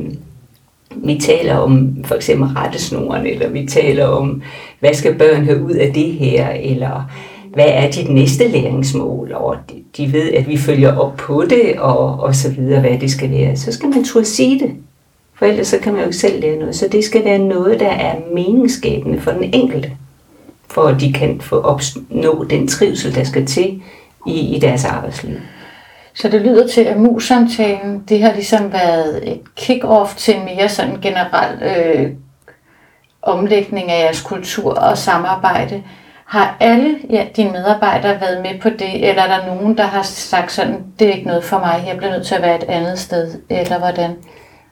vi 0.96 1.18
taler 1.18 1.56
om 1.56 1.96
for 2.04 2.14
eksempel 2.14 2.48
rettesnoren, 2.48 3.26
eller 3.26 3.48
vi 3.48 3.66
taler 3.66 4.06
om, 4.06 4.42
hvad 4.80 4.94
skal 4.94 5.18
børn 5.18 5.44
have 5.44 5.62
ud 5.62 5.72
af 5.72 5.92
det 5.92 6.12
her, 6.12 6.48
eller 6.50 7.10
hvad 7.54 7.68
er 7.68 7.90
dit 7.90 8.08
næste 8.08 8.48
læringsmål, 8.48 9.32
og 9.32 9.56
de, 9.96 10.12
ved, 10.12 10.32
at 10.32 10.48
vi 10.48 10.56
følger 10.56 10.96
op 10.96 11.16
på 11.16 11.44
det, 11.50 11.78
og, 11.78 12.20
og 12.20 12.34
så 12.34 12.50
videre, 12.50 12.80
hvad 12.80 12.98
det 12.98 13.10
skal 13.10 13.30
være, 13.30 13.56
så 13.56 13.72
skal 13.72 13.88
man 13.88 14.04
turde 14.04 14.26
sige 14.26 14.58
det. 14.58 14.72
For 15.34 15.46
ellers 15.46 15.66
så 15.66 15.78
kan 15.78 15.92
man 15.92 16.00
jo 16.02 16.06
ikke 16.06 16.18
selv 16.18 16.40
lære 16.40 16.58
noget. 16.58 16.76
Så 16.76 16.88
det 16.92 17.04
skal 17.04 17.24
være 17.24 17.38
noget, 17.38 17.80
der 17.80 17.90
er 17.90 18.14
meningsskabende 18.34 19.20
for 19.20 19.30
den 19.30 19.54
enkelte, 19.54 19.92
for 20.68 20.82
at 20.82 21.00
de 21.00 21.12
kan 21.12 21.40
få 21.40 21.60
opnå 21.60 22.44
den 22.44 22.68
trivsel, 22.68 23.14
der 23.14 23.24
skal 23.24 23.46
til 23.46 23.82
i, 24.26 24.56
i 24.56 24.58
deres 24.58 24.84
arbejdsliv. 24.84 25.36
Så 26.14 26.28
det 26.28 26.40
lyder 26.40 26.66
til, 26.66 26.80
at 26.80 27.00
mus-samtalen, 27.00 28.02
det 28.08 28.22
har 28.22 28.32
ligesom 28.32 28.72
været 28.72 29.32
et 29.32 29.40
kick-off 29.60 30.16
til 30.16 30.36
en 30.36 30.44
mere 30.44 30.68
sådan 30.68 31.00
generel 31.02 31.62
øh, 31.62 32.10
omlægning 33.22 33.90
af 33.90 34.04
jeres 34.04 34.20
kultur 34.20 34.74
og 34.74 34.98
samarbejde. 34.98 35.82
Har 36.28 36.56
alle 36.60 36.98
ja, 37.10 37.26
dine 37.36 37.50
medarbejdere 37.50 38.20
været 38.20 38.42
med 38.42 38.60
på 38.60 38.68
det, 38.68 39.08
eller 39.08 39.22
er 39.22 39.38
der 39.38 39.54
nogen, 39.54 39.76
der 39.76 39.82
har 39.82 40.02
sagt 40.02 40.52
sådan, 40.52 40.76
det 40.98 41.08
er 41.08 41.12
ikke 41.12 41.26
noget 41.26 41.44
for 41.44 41.58
mig, 41.58 41.84
jeg 41.88 41.96
bliver 41.96 42.12
nødt 42.12 42.26
til 42.26 42.34
at 42.34 42.42
være 42.42 42.56
et 42.56 42.64
andet 42.68 42.98
sted, 42.98 43.28
eller 43.50 43.78
hvordan? 43.78 44.10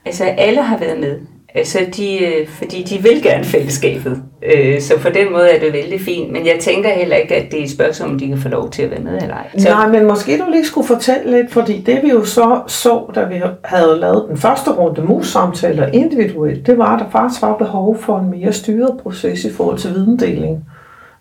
Altså 0.07 0.25
alle 0.25 0.63
har 0.63 0.79
været 0.79 1.01
med. 1.01 1.19
Altså 1.55 1.79
de, 1.97 2.25
øh, 2.25 2.49
fordi 2.49 2.83
de 2.83 3.03
vil 3.03 3.23
gerne 3.23 3.45
fællesskabet. 3.45 4.23
Øh, 4.55 4.81
så 4.81 4.99
på 4.99 5.09
den 5.09 5.33
måde 5.33 5.51
er 5.51 5.61
det 5.61 5.73
vældig 5.73 6.01
fint. 6.01 6.33
Men 6.33 6.47
jeg 6.47 6.57
tænker 6.61 6.91
heller 6.91 7.17
ikke, 7.17 7.37
at 7.37 7.51
det 7.51 7.61
er 7.61 7.65
et 7.65 7.71
spørgsmål, 7.71 8.11
om 8.11 8.19
de 8.19 8.29
kan 8.29 8.39
få 8.39 8.49
lov 8.49 8.71
til 8.71 8.83
at 8.83 8.91
være 8.91 9.01
med 9.01 9.23
eller 9.23 9.35
ej. 9.35 9.47
Så, 9.59 9.69
Nej, 9.69 9.89
men 9.89 10.07
måske 10.07 10.39
du 10.39 10.51
lige 10.51 10.67
skulle 10.67 10.87
fortælle 10.87 11.31
lidt, 11.31 11.53
fordi 11.53 11.81
det 11.81 12.01
vi 12.03 12.11
jo 12.11 12.25
så 12.25 12.61
så, 12.67 13.13
da 13.15 13.25
vi 13.25 13.43
havde 13.65 14.01
lavet 14.01 14.25
den 14.29 14.37
første 14.37 14.71
runde 14.71 15.03
mus-samtaler 15.03 15.87
individuelt, 15.87 16.67
det 16.67 16.79
var, 16.79 16.97
at 16.97 17.01
der 17.01 17.11
faktisk 17.11 17.43
var 17.43 17.57
behov 17.57 17.99
for 18.01 18.19
en 18.19 18.31
mere 18.31 18.53
styret 18.53 19.01
proces 19.03 19.45
i 19.45 19.53
forhold 19.53 19.79
til 19.79 19.95
videndeling 19.95 20.65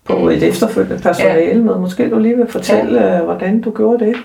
på 0.05 0.29
et 0.29 0.43
efterfølgende 0.43 1.03
personale. 1.03 1.63
Men 1.63 1.79
måske 1.79 2.09
du 2.09 2.19
lige 2.19 2.37
vil 2.37 2.47
fortælle, 2.49 3.01
ja. 3.01 3.21
hvordan 3.21 3.61
du 3.61 3.71
gjorde 3.71 4.05
det. 4.05 4.15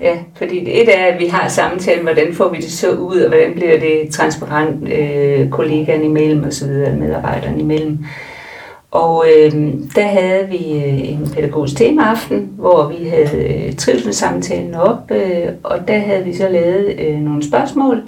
Ja, 0.00 0.16
fordi 0.34 0.80
et 0.80 0.98
er, 0.98 1.04
at 1.04 1.20
vi 1.20 1.26
har 1.26 1.48
samtalen, 1.48 2.02
hvordan 2.02 2.34
får 2.34 2.48
vi 2.48 2.56
det 2.56 2.72
så 2.72 2.90
ud, 2.90 3.20
og 3.20 3.28
hvordan 3.28 3.52
bliver 3.54 3.80
det 3.80 4.10
transparent 4.12 4.88
øh, 4.92 5.50
kollegaerne 5.50 6.04
imellem 6.04 6.44
og 6.44 6.52
så 6.52 6.66
videre, 6.66 6.96
medarbejderne 6.96 7.60
imellem. 7.60 7.98
Og 8.90 9.24
øh, 9.28 9.52
der 9.94 10.06
havde 10.06 10.48
vi 10.48 10.76
øh, 10.76 11.10
en 11.10 11.30
pædagogisk 11.34 11.76
temaaften, 11.76 12.50
hvor 12.56 12.88
vi 12.98 13.08
havde 13.08 13.66
øh, 13.66 13.76
trivselssamtalen 13.76 14.74
op, 14.74 15.10
øh, 15.10 15.48
og 15.62 15.88
der 15.88 15.98
havde 15.98 16.24
vi 16.24 16.34
så 16.34 16.48
lavet 16.48 17.00
øh, 17.00 17.18
nogle 17.18 17.48
spørgsmål 17.48 18.02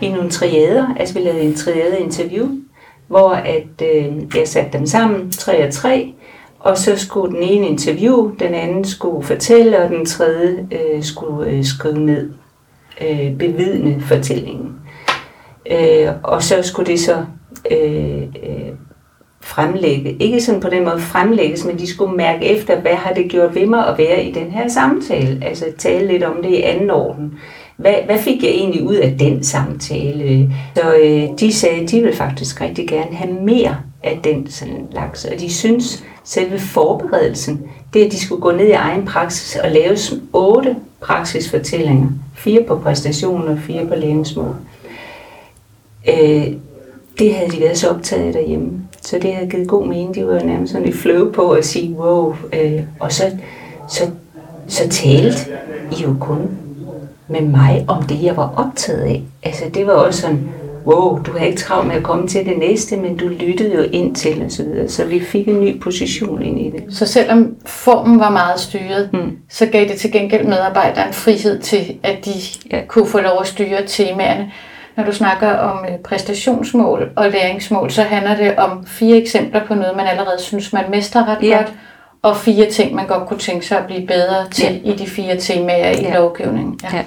i 0.00 0.08
nogle 0.08 0.30
triader, 0.30 0.94
altså 1.00 1.14
vi 1.14 1.24
lavede 1.24 1.42
en 1.42 1.54
triade 1.54 2.00
interview, 2.00 2.48
hvor 3.08 3.30
at 3.30 3.82
øh, 3.96 4.06
jeg 4.36 4.48
satte 4.48 4.78
dem 4.78 4.86
sammen, 4.86 5.30
tre 5.30 5.66
og 5.66 5.72
tre, 5.72 6.12
og 6.60 6.78
så 6.78 6.96
skulle 6.96 7.36
den 7.36 7.42
ene 7.42 7.68
interview, 7.68 8.34
den 8.38 8.54
anden 8.54 8.84
skulle 8.84 9.26
fortælle, 9.26 9.82
og 9.82 9.90
den 9.90 10.06
tredje 10.06 10.66
øh, 10.72 11.02
skulle 11.02 11.50
øh, 11.50 11.64
skrive 11.64 11.98
ned, 11.98 12.30
øh, 13.00 13.36
bevidne 13.38 14.00
fortællingen. 14.00 14.74
Øh, 15.70 16.08
og 16.22 16.42
så 16.42 16.62
skulle 16.62 16.92
det 16.92 17.00
så 17.00 17.24
øh, 17.70 18.22
øh, 18.22 18.72
fremlægge, 19.40 20.12
ikke 20.12 20.40
sådan 20.40 20.60
på 20.60 20.68
den 20.70 20.84
måde 20.84 20.98
fremlægges, 20.98 21.64
men 21.64 21.78
de 21.78 21.86
skulle 21.86 22.16
mærke 22.16 22.44
efter, 22.44 22.80
hvad 22.80 22.94
har 22.94 23.14
det 23.14 23.30
gjort 23.30 23.54
ved 23.54 23.66
mig 23.66 23.86
at 23.86 23.98
være 23.98 24.24
i 24.24 24.32
den 24.32 24.50
her 24.50 24.68
samtale. 24.68 25.44
Altså 25.44 25.64
tale 25.78 26.06
lidt 26.06 26.22
om 26.22 26.42
det 26.42 26.50
i 26.50 26.62
anden 26.62 26.90
orden. 26.90 27.38
Hvad, 27.76 27.94
hvad 28.06 28.18
fik 28.18 28.42
jeg 28.42 28.50
egentlig 28.50 28.82
ud 28.82 28.94
af 28.94 29.16
den 29.18 29.44
samtale? 29.44 30.52
Så 30.76 30.94
øh, 31.02 31.38
de 31.40 31.52
sagde, 31.52 31.80
at 31.80 31.90
de 31.90 32.00
ville 32.00 32.16
faktisk 32.16 32.60
rigtig 32.60 32.88
gerne 32.88 33.16
have 33.16 33.32
mere 33.32 33.76
af 34.02 34.20
den 34.24 34.50
slags. 34.50 35.24
Og 35.24 35.40
de 35.40 35.52
synes, 35.52 36.04
selve 36.30 36.58
forberedelsen, 36.58 37.62
det 37.94 38.04
at 38.04 38.12
de 38.12 38.20
skulle 38.20 38.40
gå 38.40 38.52
ned 38.52 38.66
i 38.66 38.70
egen 38.70 39.06
praksis 39.06 39.56
og 39.56 39.70
lave 39.70 39.96
otte 40.32 40.76
praksisfortællinger, 41.00 42.08
fire 42.34 42.62
på 42.62 42.76
præstationer 42.76 43.52
og 43.52 43.58
fire 43.58 43.86
på 43.86 43.94
læringsmål, 43.94 44.54
øh, 46.08 46.46
det 47.18 47.34
havde 47.34 47.50
de 47.50 47.60
været 47.60 47.78
så 47.78 47.88
optaget 47.88 48.26
af 48.26 48.32
derhjemme. 48.32 48.72
Så 49.02 49.18
det 49.18 49.34
havde 49.34 49.50
givet 49.50 49.68
god 49.68 49.86
mening. 49.86 50.14
De 50.14 50.26
var 50.26 50.34
jo 50.34 50.46
nærmest 50.46 50.72
sådan 50.72 50.88
i 50.88 50.92
flow 50.92 51.32
på 51.32 51.50
at 51.50 51.64
sige, 51.64 51.94
wow. 51.94 52.34
Øh, 52.52 52.82
og 53.00 53.12
så, 53.12 53.30
så, 53.88 54.10
så 54.68 54.88
talte 54.88 55.38
I 55.92 56.02
jo 56.02 56.16
kun 56.20 56.50
med 57.28 57.40
mig 57.40 57.84
om 57.88 58.02
det, 58.02 58.22
jeg 58.22 58.36
var 58.36 58.54
optaget 58.56 59.00
af. 59.00 59.22
Altså 59.42 59.64
det 59.74 59.86
var 59.86 59.92
også 59.92 60.20
sådan, 60.20 60.48
wow, 60.86 61.22
du 61.22 61.38
har 61.38 61.46
ikke 61.46 61.58
travlt 61.58 61.88
med 61.88 61.96
at 61.96 62.02
komme 62.02 62.28
til 62.28 62.46
det 62.46 62.58
næste, 62.58 62.96
men 62.96 63.16
du 63.16 63.28
lyttede 63.28 63.74
jo 63.74 63.82
ind 63.92 64.14
til 64.14 64.42
og 64.44 64.50
så 64.50 64.64
videre. 64.64 64.88
Så 64.88 65.04
vi 65.04 65.20
fik 65.20 65.48
en 65.48 65.60
ny 65.60 65.80
position 65.80 66.42
ind 66.42 66.60
i 66.60 66.70
det. 66.70 66.96
Så 66.96 67.06
selvom 67.06 67.56
formen 67.66 68.20
var 68.20 68.30
meget 68.30 68.60
styret, 68.60 69.10
mm. 69.12 69.38
så 69.50 69.66
gav 69.66 69.88
det 69.88 69.96
til 69.96 70.12
gengæld 70.12 70.46
medarbejderen 70.46 71.12
frihed 71.12 71.60
til, 71.60 71.98
at 72.02 72.24
de 72.24 72.30
ja. 72.70 72.80
kunne 72.88 73.06
få 73.06 73.20
lov 73.20 73.40
at 73.40 73.46
styre 73.46 73.86
temaerne. 73.86 74.52
Når 74.96 75.04
du 75.04 75.12
snakker 75.12 75.52
om 75.52 75.84
øh, 75.84 75.98
præstationsmål 75.98 77.10
og 77.16 77.30
læringsmål, 77.30 77.90
så 77.90 78.02
handler 78.02 78.36
det 78.36 78.56
om 78.56 78.86
fire 78.86 79.16
eksempler 79.16 79.66
på 79.66 79.74
noget, 79.74 79.96
man 79.96 80.06
allerede 80.06 80.42
synes, 80.42 80.72
man 80.72 80.84
mestrer 80.90 81.28
ret 81.28 81.42
ja. 81.42 81.56
godt, 81.56 81.72
og 82.22 82.36
fire 82.36 82.70
ting, 82.70 82.94
man 82.94 83.06
godt 83.06 83.28
kunne 83.28 83.38
tænke 83.38 83.66
sig 83.66 83.78
at 83.78 83.86
blive 83.86 84.06
bedre 84.06 84.50
til 84.50 84.80
ja. 84.84 84.92
i 84.92 84.96
de 84.96 85.06
fire 85.06 85.36
temaer 85.36 85.88
ja. 85.88 86.10
i 86.10 86.14
lovgivningen. 86.14 86.80
Ja. 86.82 86.96
Ja. 86.96 87.02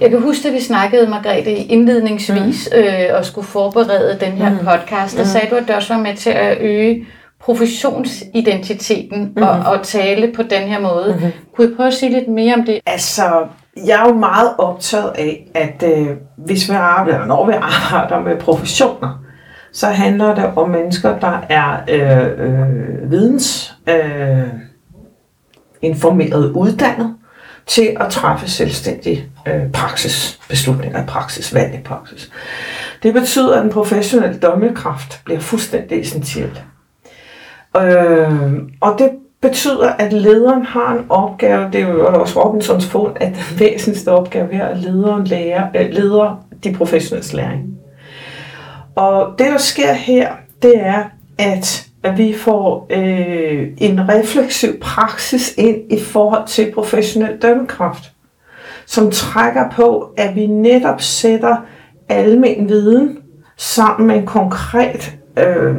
Jeg 0.00 0.10
kan 0.10 0.22
huske, 0.22 0.48
at 0.48 0.54
vi 0.54 0.60
snakkede, 0.60 1.10
Margrethe, 1.10 1.54
indledningsvis 1.54 2.68
mm. 2.72 2.78
øh, 2.78 3.18
og 3.18 3.24
skulle 3.24 3.46
forberede 3.46 4.18
den 4.20 4.32
her 4.32 4.50
mm. 4.50 4.58
podcast. 4.58 5.16
Der 5.16 5.22
mm. 5.22 5.28
sagde 5.28 5.46
du, 5.50 5.54
at 5.54 5.64
det 5.68 5.76
også 5.76 5.94
var 5.94 6.00
med 6.00 6.16
til 6.16 6.30
at 6.30 6.58
øge 6.60 7.06
professionsidentiteten 7.40 9.32
mm. 9.36 9.42
og, 9.42 9.48
og 9.50 9.82
tale 9.82 10.32
på 10.32 10.42
den 10.42 10.62
her 10.62 10.80
måde. 10.80 11.18
Mm. 11.22 11.30
Kunne 11.56 11.72
I 11.72 11.74
prøve 11.74 11.86
at 11.86 11.94
sige 11.94 12.12
lidt 12.12 12.28
mere 12.28 12.54
om 12.54 12.64
det? 12.64 12.80
Altså, 12.86 13.46
jeg 13.86 14.02
er 14.04 14.08
jo 14.08 14.14
meget 14.14 14.50
optaget 14.58 15.12
af, 15.18 15.50
at 15.54 15.84
øh, 15.86 16.08
hvis 16.36 16.70
vi 16.70 16.74
arbejder, 16.74 17.18
eller 17.18 17.26
når 17.26 17.46
vi 17.46 17.52
arbejder 17.92 18.20
med 18.20 18.36
professioner, 18.36 19.22
så 19.72 19.86
handler 19.86 20.34
det 20.34 20.44
om 20.56 20.70
mennesker, 20.70 21.18
der 21.18 21.40
er 21.48 21.76
øh, 21.88 22.46
øh, 22.46 23.10
videns 23.10 23.74
øh, 23.88 24.48
informeret 25.82 26.50
uddannet 26.50 27.14
til 27.66 27.96
at 28.00 28.10
træffe 28.10 28.50
selvstændige 28.50 29.24
øh, 29.46 29.72
praksisbeslutninger, 29.72 31.06
praksisvalg 31.06 31.74
i 31.74 31.82
praksis. 31.82 32.30
Det 33.02 33.14
betyder, 33.14 33.56
at 33.56 33.62
den 33.62 33.72
professionelle 33.72 34.38
dommekraft 34.38 35.20
bliver 35.24 35.40
fuldstændig 35.40 36.00
essentiel. 36.00 36.60
Øh, 37.76 38.32
og 38.80 38.96
det 38.98 39.10
betyder, 39.40 39.88
at 39.88 40.12
lederen 40.12 40.62
har 40.62 40.92
en 40.92 41.06
opgave, 41.08 41.70
det 41.72 41.80
er 41.80 41.88
jo 41.88 42.20
også 42.20 42.44
Robinsons 42.44 42.86
fund, 42.86 43.12
at 43.20 43.28
den 43.28 43.58
væsentligste 43.58 44.12
opgave 44.12 44.52
er, 44.52 44.66
at 44.66 44.78
lederen 44.78 45.24
lærer, 45.24 45.68
øh, 45.76 45.90
leder 45.90 46.46
de 46.64 46.72
professionelle 46.72 47.36
læring. 47.36 47.78
Og 48.94 49.34
det, 49.38 49.46
der 49.46 49.58
sker 49.58 49.92
her, 49.92 50.32
det 50.62 50.72
er, 50.76 51.04
at 51.38 51.86
vi 52.16 52.34
får 52.34 52.86
øh, 52.90 53.68
en 53.78 54.08
refleksiv 54.08 54.80
praksis 54.80 55.54
ind 55.58 55.92
i 55.92 56.00
forhold 56.00 56.46
til 56.46 56.72
professionel 56.74 57.38
dømmekraft, 57.42 58.12
som 58.86 59.10
trækker 59.10 59.70
på, 59.70 60.10
at 60.16 60.34
vi 60.34 60.46
netop 60.46 61.00
sætter 61.00 61.56
almen 62.08 62.68
viden 62.68 63.18
sammen 63.56 64.06
med 64.06 64.16
en 64.16 64.26
konkret 64.26 65.18
øh, 65.38 65.74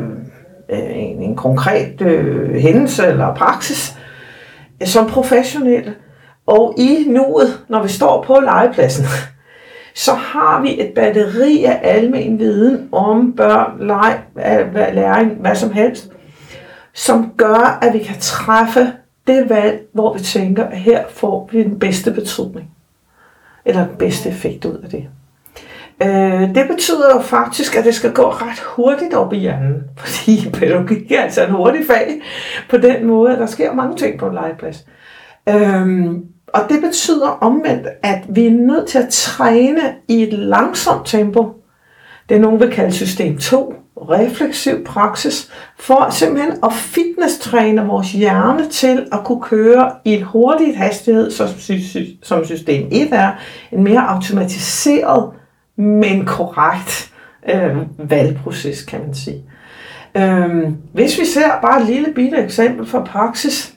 Øh, 0.69 0.97
en, 0.97 1.21
en 1.21 1.35
konkret 1.35 2.01
øh, 2.01 2.55
hændelse 2.55 3.07
eller 3.07 3.35
praksis 3.35 3.97
øh, 4.81 4.87
som 4.87 5.09
professionelle. 5.09 5.95
Og 6.47 6.75
i 6.77 7.05
nuet, 7.07 7.59
når 7.69 7.83
vi 7.83 7.89
står 7.89 8.23
på 8.23 8.39
legepladsen, 8.39 9.05
så 10.05 10.11
har 10.13 10.61
vi 10.61 10.81
et 10.81 10.91
batteri 10.95 11.63
af 11.63 11.79
almen 11.83 12.39
viden 12.39 12.89
om 12.91 13.33
børn, 13.33 13.87
leg, 13.87 14.19
læring, 14.93 15.31
hvad 15.31 15.55
som 15.55 15.71
helst, 15.71 16.11
som 16.97 17.31
gør, 17.37 17.79
at 17.81 17.93
vi 17.93 17.99
kan 17.99 18.15
træffe 18.19 18.93
det 19.27 19.49
valg, 19.49 19.81
hvor 19.93 20.13
vi 20.13 20.19
tænker, 20.19 20.63
at 20.63 20.77
her 20.77 21.03
får 21.09 21.49
vi 21.51 21.63
den 21.63 21.79
bedste 21.79 22.11
betydning, 22.11 22.71
eller 23.65 23.87
den 23.87 23.95
bedste 23.97 24.29
effekt 24.29 24.65
ud 24.65 24.77
af 24.77 24.89
det. 24.89 25.07
Øh, 26.03 26.55
det 26.55 26.67
betyder 26.69 27.15
jo 27.15 27.21
faktisk, 27.21 27.75
at 27.75 27.85
det 27.85 27.95
skal 27.95 28.13
gå 28.13 28.29
ret 28.29 28.59
hurtigt 28.59 29.13
op 29.13 29.33
i 29.33 29.37
hjernen, 29.37 29.83
fordi 29.97 30.49
pædagogik 30.53 31.11
er 31.11 31.21
altså 31.21 31.45
en 31.45 31.51
hurtig 31.51 31.85
fag 31.87 32.21
på 32.69 32.77
den 32.77 33.05
måde, 33.05 33.33
at 33.33 33.39
der 33.39 33.45
sker 33.45 33.73
mange 33.73 33.95
ting 33.95 34.19
på 34.19 34.27
en 34.27 34.33
legeplads. 34.33 34.85
Øh, 35.49 36.07
og 36.47 36.61
det 36.69 36.81
betyder 36.81 37.27
omvendt, 37.27 37.87
at 38.03 38.23
vi 38.29 38.47
er 38.47 38.51
nødt 38.51 38.87
til 38.87 38.99
at 38.99 39.09
træne 39.09 39.95
i 40.07 40.23
et 40.23 40.33
langsomt 40.33 41.05
tempo. 41.05 41.63
Det 42.29 42.37
er 42.37 42.41
nogen 42.41 42.59
vil 42.59 42.71
kalde 42.71 42.91
system 42.91 43.37
2, 43.37 43.73
refleksiv 44.09 44.85
praksis, 44.85 45.51
for 45.79 46.07
simpelthen 46.09 46.53
at 46.63 46.73
fitnesstræne 46.73 47.85
vores 47.85 48.11
hjerne 48.11 48.67
til 48.69 49.07
at 49.11 49.19
kunne 49.25 49.41
køre 49.41 49.91
i 50.05 50.13
et 50.13 50.23
hurtigt 50.23 50.77
hastighed, 50.77 51.31
som 52.23 52.45
system 52.45 52.87
1 52.91 53.07
er, 53.11 53.31
en 53.71 53.83
mere 53.83 54.07
automatiseret 54.09 55.31
men 55.77 56.25
korrekt 56.25 57.13
øh, 57.49 57.77
valgproces, 58.09 58.83
kan 58.83 58.99
man 58.99 59.13
sige. 59.13 59.43
Øh, 60.15 60.69
hvis 60.93 61.19
vi 61.19 61.25
ser 61.25 61.61
bare 61.61 61.81
et 61.81 61.87
lille 61.87 62.13
bitte 62.15 62.37
eksempel 62.37 62.85
fra 62.85 63.03
praksis, 63.03 63.73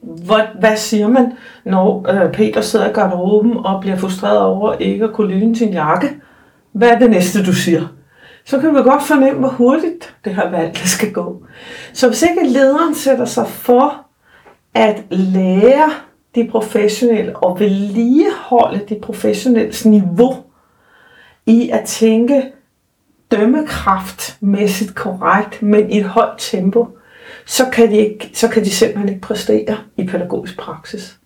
hvad, 0.00 0.60
hvad 0.60 0.76
siger 0.76 1.08
man, 1.08 1.32
når 1.64 2.06
øh, 2.10 2.32
Peter 2.32 2.60
sidder 2.60 2.90
i 2.90 2.92
garderoben 2.92 3.56
og 3.56 3.80
bliver 3.80 3.96
frustreret 3.96 4.40
over 4.40 4.74
ikke 4.74 5.04
at 5.04 5.12
kunne 5.12 5.34
lyne 5.34 5.56
sin 5.56 5.72
jakke? 5.72 6.10
Hvad 6.72 6.88
er 6.88 6.98
det 6.98 7.10
næste, 7.10 7.44
du 7.44 7.52
siger? 7.52 7.97
Så 8.48 8.60
kan 8.60 8.74
vi 8.74 8.82
godt 8.82 9.02
fornemme, 9.02 9.40
hvor 9.40 9.48
hurtigt 9.48 10.14
det 10.24 10.34
her 10.34 10.50
valg 10.50 10.72
det 10.72 10.88
skal 10.88 11.12
gå. 11.12 11.42
Så 11.92 12.08
hvis 12.08 12.22
ikke 12.22 12.48
lederen 12.48 12.94
sætter 12.94 13.24
sig 13.24 13.48
for 13.48 14.06
at 14.74 15.02
lære 15.10 15.90
de 16.34 16.48
professionelle 16.50 17.36
og 17.36 17.60
vedligeholde 17.60 18.84
de 18.88 19.00
professionelle 19.02 19.90
niveau, 19.90 20.36
i 21.46 21.70
at 21.70 21.84
tænke 21.86 22.42
dømmekraftmæssigt 23.30 24.94
korrekt, 24.94 25.62
men 25.62 25.90
i 25.90 25.98
et 25.98 26.04
højt 26.04 26.38
tempo, 26.38 26.88
så 27.46 27.66
kan 27.72 27.90
de, 27.90 27.96
ikke, 27.96 28.30
så 28.34 28.48
kan 28.48 28.64
de 28.64 28.70
simpelthen 28.70 29.08
ikke 29.08 29.20
præstere 29.20 29.76
i 29.96 30.06
pædagogisk 30.06 30.58
praksis. 30.58 31.18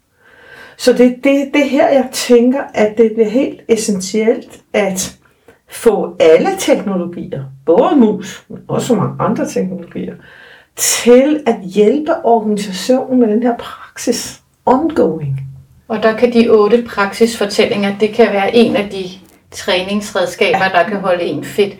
Så 0.76 0.92
det 0.92 1.06
er 1.06 1.14
det, 1.24 1.50
det 1.54 1.68
her, 1.68 1.88
jeg 1.88 2.08
tænker, 2.12 2.62
at 2.74 2.94
det 2.98 3.12
bliver 3.14 3.28
helt 3.28 3.60
essentielt 3.68 4.60
at 4.72 5.18
få 5.72 6.16
alle 6.20 6.50
teknologier, 6.58 7.44
både 7.66 7.96
mus, 7.96 8.44
men 8.48 8.58
også 8.68 8.94
mange 8.94 9.14
andre 9.18 9.48
teknologier, 9.48 10.14
til 10.76 11.42
at 11.46 11.56
hjælpe 11.62 12.12
organisationen 12.24 13.20
med 13.20 13.28
den 13.28 13.42
her 13.42 13.56
praksis 13.56 14.40
ongoing. 14.66 15.40
Og 15.88 16.02
der 16.02 16.16
kan 16.16 16.32
de 16.32 16.48
otte 16.48 16.84
praksisfortællinger, 16.88 17.98
det 18.00 18.14
kan 18.14 18.26
være 18.32 18.56
en 18.56 18.76
af 18.76 18.88
de 18.90 19.04
træningsredskaber, 19.50 20.64
ja. 20.64 20.78
der 20.78 20.88
kan 20.88 21.00
holde 21.00 21.22
en 21.22 21.44
fedt. 21.44 21.74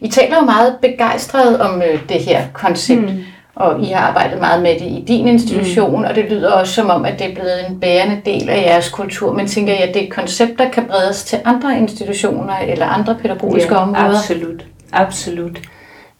I 0.00 0.08
taler 0.08 0.36
jo 0.36 0.44
meget 0.44 0.76
begejstret 0.82 1.60
om 1.60 1.82
øh, 1.82 2.08
det 2.08 2.20
her 2.20 2.44
koncept, 2.52 3.00
mm. 3.00 3.24
Og 3.54 3.82
I 3.82 3.86
har 3.86 4.08
arbejdet 4.08 4.40
meget 4.40 4.62
med 4.62 4.74
det 4.74 4.86
i 4.86 5.04
din 5.08 5.28
institution, 5.28 5.98
mm. 5.98 6.04
og 6.04 6.14
det 6.14 6.24
lyder 6.30 6.52
også 6.52 6.74
som 6.74 6.90
om, 6.90 7.04
at 7.04 7.18
det 7.18 7.30
er 7.30 7.34
blevet 7.34 7.70
en 7.70 7.80
bærende 7.80 8.20
del 8.24 8.48
af 8.48 8.62
jeres 8.62 8.88
kultur. 8.88 9.32
Men 9.32 9.46
tænker 9.46 9.72
jeg, 9.72 9.82
at 9.82 9.94
det 9.94 10.02
er 10.02 10.06
et 10.06 10.12
koncept, 10.12 10.58
der 10.58 10.70
kan 10.70 10.84
bredes 10.86 11.24
til 11.24 11.38
andre 11.44 11.78
institutioner 11.78 12.58
eller 12.58 12.86
andre 12.86 13.16
pædagogiske 13.22 13.74
ja, 13.74 13.80
områder? 13.80 14.18
absolut. 14.18 14.66
Absolut. 14.92 15.60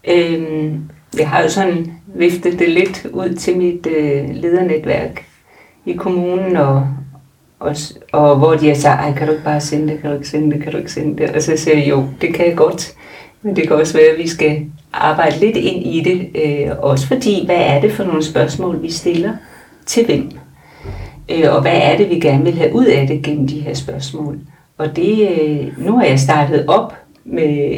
Øhm, 0.04 0.90
jeg 1.18 1.28
har 1.28 1.42
jo 1.42 1.48
sådan 1.48 1.92
viftet 2.06 2.58
det 2.58 2.68
lidt 2.68 3.06
ud 3.12 3.34
til 3.34 3.56
mit 3.56 3.86
øh, 3.86 4.24
ledernetværk 4.30 5.24
i 5.86 5.92
kommunen 5.92 6.56
og, 6.56 6.88
og, 7.60 7.76
og 8.12 8.36
hvor 8.36 8.54
de 8.54 8.68
har 8.68 8.74
sagt, 8.74 9.00
ej, 9.00 9.12
kan 9.12 9.26
du 9.26 9.32
ikke 9.32 9.44
bare 9.44 9.60
sende 9.60 9.92
det, 9.92 10.00
kan 10.00 10.10
du 10.10 10.16
ikke 10.16 10.28
sende 10.28 10.56
det, 10.56 10.62
kan 10.62 10.72
du 10.72 10.78
ikke 10.78 10.92
sende 10.92 11.22
det? 11.22 11.30
Og 11.30 11.42
så 11.42 11.56
siger 11.56 11.78
jeg, 11.78 11.88
jo, 11.88 12.04
det 12.20 12.34
kan 12.34 12.46
jeg 12.46 12.56
godt. 12.56 12.92
Men 13.42 13.56
det 13.56 13.68
kan 13.68 13.76
også 13.76 13.92
være, 13.98 14.06
at 14.06 14.18
vi 14.18 14.28
skal 14.28 14.66
arbejde 14.92 15.40
lidt 15.40 15.56
ind 15.56 15.86
i 15.86 16.00
det. 16.00 16.42
Øh, 16.44 16.70
også 16.78 17.06
fordi, 17.06 17.46
hvad 17.46 17.56
er 17.58 17.80
det 17.80 17.92
for 17.92 18.04
nogle 18.04 18.24
spørgsmål, 18.24 18.82
vi 18.82 18.90
stiller 18.90 19.32
til 19.86 20.06
hvem? 20.06 20.30
Øh, 21.28 21.54
og 21.54 21.60
hvad 21.62 21.80
er 21.82 21.96
det, 21.96 22.10
vi 22.10 22.18
gerne 22.18 22.44
vil 22.44 22.54
have 22.54 22.74
ud 22.74 22.84
af 22.84 23.06
det 23.06 23.22
gennem 23.22 23.48
de 23.48 23.60
her 23.60 23.74
spørgsmål? 23.74 24.38
Og 24.78 24.96
det, 24.96 25.28
øh, 25.30 25.86
nu 25.86 25.98
har 25.98 26.04
jeg 26.04 26.20
startet 26.20 26.64
op 26.68 26.94
med, 27.24 27.76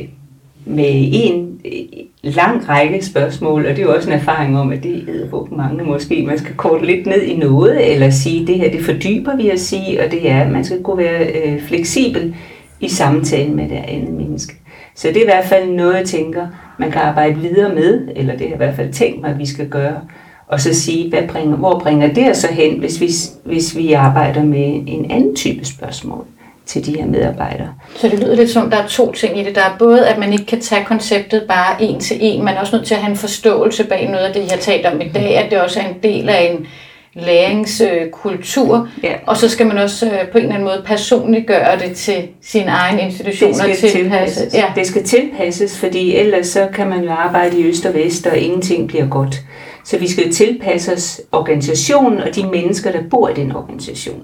med 0.64 1.08
en 1.12 1.60
øh, 1.64 2.04
lang 2.22 2.68
række 2.68 3.04
spørgsmål, 3.04 3.66
og 3.66 3.70
det 3.70 3.78
er 3.78 3.86
jo 3.86 3.94
også 3.94 4.10
en 4.10 4.16
erfaring 4.16 4.58
om, 4.58 4.72
at 4.72 4.82
det 4.82 4.96
er 4.96 5.54
mange 5.56 5.84
måske. 5.84 6.24
Man 6.26 6.38
skal 6.38 6.54
korte 6.56 6.86
lidt 6.86 7.06
ned 7.06 7.22
i 7.22 7.36
noget, 7.36 7.92
eller 7.92 8.10
sige, 8.10 8.46
det 8.46 8.56
her 8.56 8.70
det 8.70 8.84
fordyber 8.84 9.36
vi 9.36 9.48
at 9.48 9.60
sige, 9.60 10.04
og 10.04 10.10
det 10.10 10.30
er, 10.30 10.40
at 10.40 10.50
man 10.50 10.64
skal 10.64 10.82
kunne 10.82 10.98
være 10.98 11.26
øh, 11.26 11.62
fleksibel 11.62 12.34
i 12.80 12.88
samtalen 12.88 13.56
med 13.56 13.68
det 13.68 13.82
andet 13.88 14.14
menneske. 14.14 14.54
Så 14.96 15.08
det 15.08 15.16
er 15.16 15.20
i 15.20 15.24
hvert 15.24 15.44
fald 15.44 15.70
noget, 15.70 15.94
jeg 15.94 16.04
tænker, 16.04 16.46
man 16.78 16.90
kan 16.90 17.00
arbejde 17.00 17.34
videre 17.34 17.74
med, 17.74 18.08
eller 18.16 18.32
det 18.32 18.40
har 18.40 18.46
jeg 18.46 18.54
i 18.54 18.56
hvert 18.56 18.76
fald 18.76 18.92
tænkt 18.92 19.20
mig, 19.20 19.30
at 19.30 19.38
vi 19.38 19.46
skal 19.46 19.68
gøre, 19.68 20.00
og 20.48 20.60
så 20.60 20.74
sige, 20.74 21.08
hvad 21.08 21.28
bringer, 21.28 21.56
hvor 21.56 21.78
bringer 21.78 22.12
det 22.12 22.30
os 22.30 22.36
så 22.36 22.48
hen, 22.52 22.78
hvis 22.78 23.00
vi, 23.00 23.08
hvis 23.44 23.76
vi 23.76 23.92
arbejder 23.92 24.42
med 24.42 24.82
en 24.86 25.10
anden 25.10 25.36
type 25.36 25.64
spørgsmål 25.64 26.24
til 26.66 26.86
de 26.86 26.96
her 26.96 27.06
medarbejdere. 27.06 27.74
Så 27.96 28.08
det 28.08 28.20
lyder 28.20 28.36
lidt 28.36 28.50
som, 28.50 28.70
der 28.70 28.76
er 28.76 28.86
to 28.86 29.12
ting 29.12 29.40
i 29.40 29.44
det. 29.44 29.54
Der 29.54 29.60
er 29.60 29.76
både, 29.78 30.08
at 30.08 30.18
man 30.18 30.32
ikke 30.32 30.46
kan 30.46 30.60
tage 30.60 30.84
konceptet 30.84 31.42
bare 31.48 31.82
en 31.82 32.00
til 32.00 32.16
en, 32.20 32.44
man 32.44 32.54
er 32.54 32.60
også 32.60 32.76
nødt 32.76 32.86
til 32.86 32.94
at 32.94 33.00
have 33.00 33.10
en 33.10 33.16
forståelse 33.16 33.84
bag 33.84 34.10
noget 34.10 34.24
af 34.24 34.32
det, 34.32 34.40
jeg 34.40 34.50
har 34.50 34.56
talt 34.56 34.86
om 34.86 35.00
i 35.00 35.08
dag, 35.08 35.36
at 35.36 35.50
det 35.50 35.60
også 35.60 35.80
er 35.80 35.84
en 35.84 35.96
del 36.02 36.28
af 36.28 36.50
en 36.52 36.66
læringskultur, 37.14 38.88
Ja. 39.02 39.12
og 39.26 39.36
så 39.36 39.48
skal 39.48 39.66
man 39.66 39.78
også 39.78 40.06
øh, 40.06 40.28
på 40.32 40.38
en 40.38 40.44
eller 40.44 40.54
anden 40.54 40.68
måde 40.68 40.82
personligt 40.86 41.46
gøre 41.46 41.78
det 41.78 41.96
til 41.96 42.28
sin 42.42 42.62
egen 42.68 42.98
institution 43.00 43.48
Det 43.48 43.56
skal 43.56 43.70
og 43.70 43.76
tilpasse. 43.76 43.98
tilpasses. 43.98 44.54
Ja. 44.54 44.64
Det 44.76 44.86
skal 44.86 45.04
tilpasses, 45.04 45.78
fordi 45.78 46.16
ellers 46.16 46.46
så 46.46 46.68
kan 46.74 46.88
man 46.88 47.04
jo 47.04 47.10
arbejde 47.10 47.60
i 47.60 47.64
øst 47.64 47.86
og 47.86 47.94
vest, 47.94 48.26
og 48.26 48.38
ingenting 48.38 48.88
bliver 48.88 49.08
godt. 49.08 49.42
Så 49.84 49.98
vi 49.98 50.08
skal 50.10 50.32
tilpasse 50.32 50.92
os 50.92 51.20
organisationen 51.32 52.18
og 52.20 52.34
de 52.36 52.46
mennesker, 52.46 52.92
der 52.92 53.02
bor 53.10 53.28
i 53.28 53.34
den 53.34 53.56
organisation. 53.56 54.22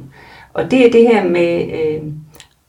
Og 0.55 0.71
det 0.71 0.87
er 0.87 0.91
det 0.91 1.09
her 1.09 1.25
med 1.25 1.61
øh, 1.63 2.01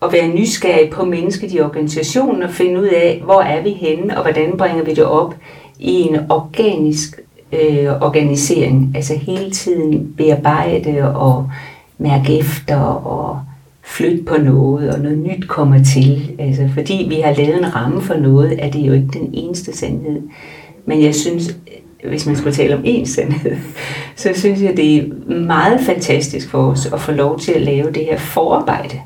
at 0.01 0.13
være 0.13 0.27
nysgerrig 0.27 0.89
på 0.89 1.05
mennesket 1.05 1.53
i 1.53 1.59
organisationen 1.61 2.43
og 2.43 2.49
finde 2.49 2.79
ud 2.81 2.87
af, 2.87 3.21
hvor 3.25 3.41
er 3.41 3.61
vi 3.63 3.69
henne, 3.69 4.17
og 4.17 4.23
hvordan 4.23 4.57
bringer 4.57 4.83
vi 4.83 4.93
det 4.93 5.03
op 5.05 5.35
i 5.79 5.91
en 6.01 6.17
organisk 6.29 7.19
øh, 7.53 8.01
organisering. 8.01 8.91
Altså 8.95 9.13
hele 9.17 9.51
tiden 9.51 10.13
bearbejde 10.17 11.15
og 11.15 11.49
mærke 11.97 12.39
efter 12.39 12.77
og 12.79 13.39
flytte 13.83 14.23
på 14.23 14.37
noget, 14.37 14.93
og 14.93 14.99
noget 14.99 15.17
nyt 15.17 15.47
kommer 15.47 15.83
til. 15.83 16.35
Altså, 16.39 16.69
fordi 16.73 17.05
vi 17.09 17.15
har 17.15 17.33
lavet 17.33 17.57
en 17.57 17.75
ramme 17.75 18.01
for 18.01 18.13
noget, 18.13 18.63
er 18.65 18.71
det 18.71 18.79
jo 18.79 18.93
ikke 18.93 19.07
den 19.13 19.29
eneste 19.33 19.77
sandhed. 19.77 20.21
Men 20.85 21.03
jeg 21.03 21.15
synes, 21.15 21.55
hvis 22.07 22.25
man 22.25 22.35
skulle 22.35 22.55
tale 22.55 22.75
om 22.75 22.83
én 22.83 23.05
sandhed, 23.05 23.55
så 24.15 24.29
synes 24.33 24.61
jeg, 24.61 24.77
det 24.77 24.97
er 24.97 25.03
meget 25.39 25.79
fantastisk 25.81 26.49
for 26.49 26.71
os 26.71 26.85
at 26.85 26.99
få 26.99 27.11
lov 27.11 27.39
til 27.39 27.51
at 27.51 27.61
lave 27.61 27.91
det 27.91 28.05
her 28.05 28.17
forarbejde, 28.17 28.99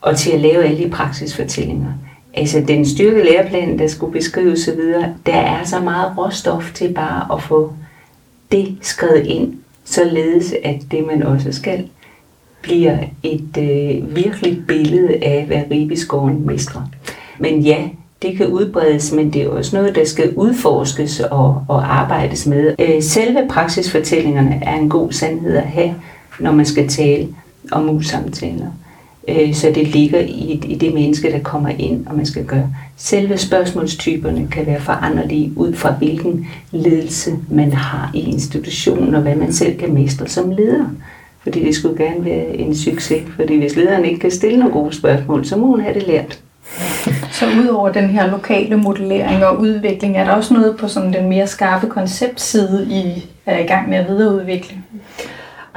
og 0.00 0.16
til 0.16 0.30
at 0.30 0.40
lave 0.40 0.64
alle 0.64 0.84
de 0.84 0.90
praksisfortællinger. 0.90 1.92
Altså 2.38 2.64
den 2.68 2.86
styrke 2.86 3.24
læreplan, 3.24 3.78
der 3.78 3.86
skulle 3.86 4.12
beskrives 4.12 4.60
så 4.60 4.74
videre, 4.74 5.14
der 5.26 5.36
er 5.36 5.64
så 5.64 5.80
meget 5.80 6.12
råstof 6.18 6.72
til 6.74 6.92
bare 6.94 7.36
at 7.36 7.42
få 7.42 7.72
det 8.52 8.76
skrevet 8.80 9.26
ind, 9.26 9.54
således 9.84 10.54
at 10.64 10.76
det 10.90 11.06
man 11.06 11.22
også 11.22 11.52
skal, 11.52 11.88
bliver 12.62 12.98
et 13.22 13.56
øh, 13.58 14.16
virkeligt 14.16 14.66
billede 14.66 15.24
af, 15.24 15.44
hvad 15.46 15.62
Ribeskoven 15.70 16.46
mestrer. 16.46 16.82
Men 17.38 17.60
ja, 17.60 17.78
det 18.22 18.36
kan 18.36 18.46
udbredes, 18.46 19.12
men 19.12 19.32
det 19.32 19.42
er 19.42 19.48
også 19.48 19.76
noget, 19.76 19.94
der 19.94 20.04
skal 20.04 20.34
udforskes 20.34 21.20
og, 21.20 21.64
og 21.68 21.98
arbejdes 21.98 22.46
med. 22.46 22.74
Øh, 22.78 23.02
selve 23.02 23.48
praksisfortællingerne 23.50 24.62
er 24.62 24.74
en 24.74 24.88
god 24.88 25.12
sandhed 25.12 25.56
at 25.56 25.62
have, 25.66 25.94
når 26.40 26.52
man 26.52 26.66
skal 26.66 26.88
tale 26.88 27.28
om 27.72 27.84
mus-samtaler. 27.84 28.66
Øh, 29.28 29.54
så 29.54 29.72
det 29.74 29.88
ligger 29.88 30.20
i, 30.20 30.60
i 30.68 30.74
det 30.74 30.94
menneske, 30.94 31.32
der 31.32 31.38
kommer 31.38 31.68
ind, 31.78 32.06
og 32.06 32.16
man 32.16 32.26
skal 32.26 32.44
gøre. 32.44 32.70
Selve 32.96 33.38
spørgsmålstyperne 33.38 34.48
kan 34.50 34.66
være 34.66 34.80
foranderlige 34.80 35.52
ud 35.56 35.74
fra 35.74 35.92
hvilken 35.92 36.48
ledelse 36.72 37.30
man 37.50 37.72
har 37.72 38.10
i 38.14 38.20
institutionen, 38.20 39.14
og 39.14 39.22
hvad 39.22 39.36
man 39.36 39.52
selv 39.52 39.78
kan 39.78 39.94
mestre 39.94 40.28
som 40.28 40.50
leder. 40.50 40.84
Fordi 41.42 41.64
det 41.64 41.74
skulle 41.74 42.04
gerne 42.04 42.24
være 42.24 42.56
en 42.56 42.76
succes, 42.76 43.22
fordi 43.36 43.58
hvis 43.58 43.76
lederen 43.76 44.04
ikke 44.04 44.20
kan 44.20 44.30
stille 44.30 44.58
nogle 44.58 44.72
gode 44.72 44.94
spørgsmål, 44.94 45.44
så 45.44 45.56
må 45.56 45.66
hun 45.66 45.80
have 45.80 45.94
det 45.94 46.06
lært. 46.06 46.40
Så 47.32 47.46
udover 47.62 47.92
den 47.92 48.08
her 48.08 48.30
lokale 48.30 48.76
modellering 48.76 49.44
og 49.44 49.60
udvikling, 49.60 50.16
er 50.16 50.24
der 50.24 50.32
også 50.32 50.54
noget 50.54 50.76
på 50.76 50.88
sådan 50.88 51.12
den 51.12 51.28
mere 51.28 51.46
skarpe 51.46 51.86
konceptside, 51.86 52.86
I 52.90 53.26
er 53.46 53.58
i 53.58 53.66
gang 53.66 53.88
med 53.88 53.98
at 53.98 54.08
videreudvikle? 54.08 54.76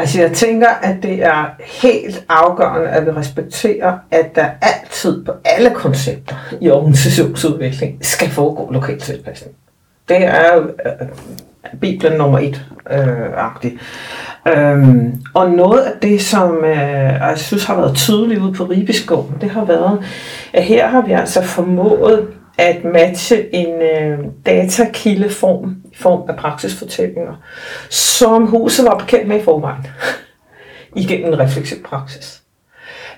Altså 0.02 0.22
jeg 0.22 0.32
tænker, 0.32 0.68
at 0.68 0.96
det 1.04 1.24
er 1.24 1.46
helt 1.82 2.26
afgørende, 2.30 2.90
at 2.90 3.06
vi 3.06 3.12
respekterer, 3.12 3.98
at 4.12 4.36
der 4.36 4.46
altid 4.62 5.26
på 5.26 5.32
alle 5.46 5.70
koncepter 5.70 6.36
i 6.62 6.70
organisationsudvikling 6.70 7.98
skal 8.02 8.30
foregå 8.30 8.72
lokal 8.72 9.00
tilpasning. 9.00 9.56
Det 10.10 10.18
er 10.26 10.56
jo 10.56 10.62
øh, 10.62 11.08
Bibelen 11.82 12.18
nummer 12.18 12.40
et 12.40 12.66
øh, 12.92 13.28
agtigt. 13.38 13.76
Øhm, 14.48 15.22
og 15.34 15.50
noget 15.50 15.80
af 15.80 15.92
det, 16.02 16.22
som 16.22 16.64
øh, 16.64 16.78
jeg 16.78 17.34
synes 17.36 17.66
har 17.66 17.76
været 17.76 17.96
tydeligt 17.96 18.42
ude 18.42 18.54
på 18.54 18.64
Ribeskoven, 18.64 19.38
det 19.42 19.50
har 19.50 19.66
været, 19.66 20.00
at 20.54 20.64
her 20.64 20.88
har 20.88 21.02
vi 21.02 21.12
altså 21.12 21.44
formået 21.44 22.28
at 22.62 22.84
matche 22.84 23.56
en 23.56 23.82
øh, 23.82 24.20
datakildeform 24.46 25.76
i 25.92 25.96
form 25.96 26.30
af 26.30 26.36
praksisfortællinger, 26.36 27.34
som 27.90 28.46
huset 28.46 28.86
var 28.86 28.98
bekendt 28.98 29.28
med 29.28 29.40
i 29.40 29.44
forvejen, 29.44 29.88
igennem 30.96 31.34
en 31.34 31.40
refleksiv 31.40 31.84
praksis. 31.84 32.42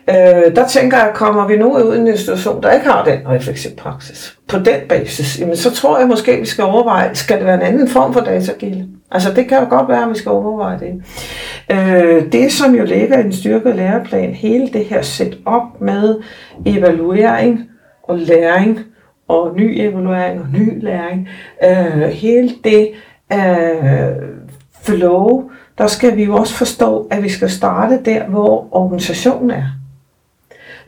Øh, 0.10 0.56
der 0.56 0.68
tænker 0.68 0.98
jeg, 0.98 1.12
kommer 1.16 1.48
vi 1.48 1.58
nu 1.58 1.78
ud 1.78 1.96
i 1.96 2.00
en 2.00 2.08
institution, 2.08 2.64
der 2.64 2.72
ikke 2.72 2.86
har 2.86 3.04
den 3.04 3.20
refleksiv 3.28 3.72
praksis, 3.76 4.38
på 4.48 4.60
den 4.60 4.88
basis, 4.90 5.40
jamen, 5.40 5.58
så 5.58 5.72
tror 5.72 6.00
jeg 6.00 6.08
måske, 6.08 6.40
vi 6.40 6.46
skal 6.46 6.64
overveje, 6.64 7.16
skal 7.16 7.38
det 7.38 7.46
være 7.46 7.56
en 7.56 7.62
anden 7.62 7.90
form 7.90 8.14
for 8.14 8.22
datakilde? 8.22 8.88
Altså 9.12 9.34
det 9.34 9.48
kan 9.48 9.60
jo 9.60 9.70
godt 9.70 9.90
være, 9.90 10.04
at 10.04 10.10
vi 10.10 10.18
skal 10.18 10.32
overveje 10.32 10.80
det. 10.80 11.04
Øh, 11.72 12.32
det, 12.32 12.52
som 12.52 12.76
jo 12.76 12.86
ligger 12.86 13.20
i 13.20 13.24
den 13.24 13.34
styrkede 13.34 13.76
læreplan, 13.76 14.34
hele 14.34 14.68
det 14.68 14.86
her 14.86 15.02
set 15.02 15.38
op 15.46 15.82
med 15.82 16.16
evaluering 16.66 17.70
og 18.04 18.18
læring, 18.18 18.80
og 19.28 19.56
ny 19.56 19.80
evaluering 19.80 20.42
og 20.42 20.48
ny 20.54 20.84
læring, 20.84 21.30
øh, 21.64 22.02
hele 22.02 22.52
det 22.64 22.90
øh, 23.34 24.30
flow, 24.84 25.50
der 25.78 25.88
skal 25.88 26.16
vi 26.18 26.24
jo 26.24 26.36
også 26.36 26.54
forstå, 26.54 27.08
at 27.12 27.24
vi 27.24 27.30
skal 27.30 27.50
starte 27.50 28.00
der, 28.06 28.24
hvor 28.24 28.68
organisationen 28.72 29.52
er. 29.52 29.64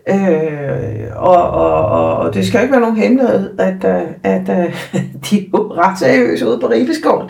Øh, 0.10 1.06
og, 1.15 1.50
og, 1.50 1.86
og, 1.86 2.17
og 2.17 2.34
det 2.34 2.48
skal 2.48 2.62
ikke 2.62 2.71
være 2.71 2.82
nogen 2.82 2.98
hemmelighed, 2.98 3.60
at, 3.60 3.86
øh, 3.86 4.08
at, 4.24 4.50
øh, 4.50 4.93
at 4.93 5.02
de 5.30 5.38
er 5.38 5.45
jo 5.54 5.74
ret 5.74 6.00
seriøse 6.00 6.48
ude 6.48 6.60
på 6.60 6.67
Ribeskoven. 6.67 7.30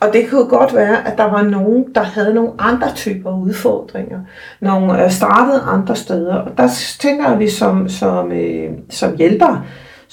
Og 0.00 0.12
det 0.12 0.30
kunne 0.30 0.48
godt 0.48 0.74
være, 0.74 1.08
at 1.08 1.18
der 1.18 1.24
var 1.24 1.42
nogen, 1.42 1.84
der 1.94 2.02
havde 2.02 2.34
nogle 2.34 2.50
andre 2.58 2.88
typer 2.94 3.38
udfordringer. 3.38 4.20
Nogle 4.60 5.04
øh, 5.04 5.10
startede 5.10 5.60
andre 5.60 5.96
steder. 5.96 6.34
Og 6.34 6.58
der 6.58 6.68
tænker 7.00 7.30
jeg, 7.30 7.38
vi 7.38 7.48
som, 7.48 7.88
som, 7.88 8.32
øh, 8.32 8.70
som 8.90 9.16
hjælpere 9.16 9.62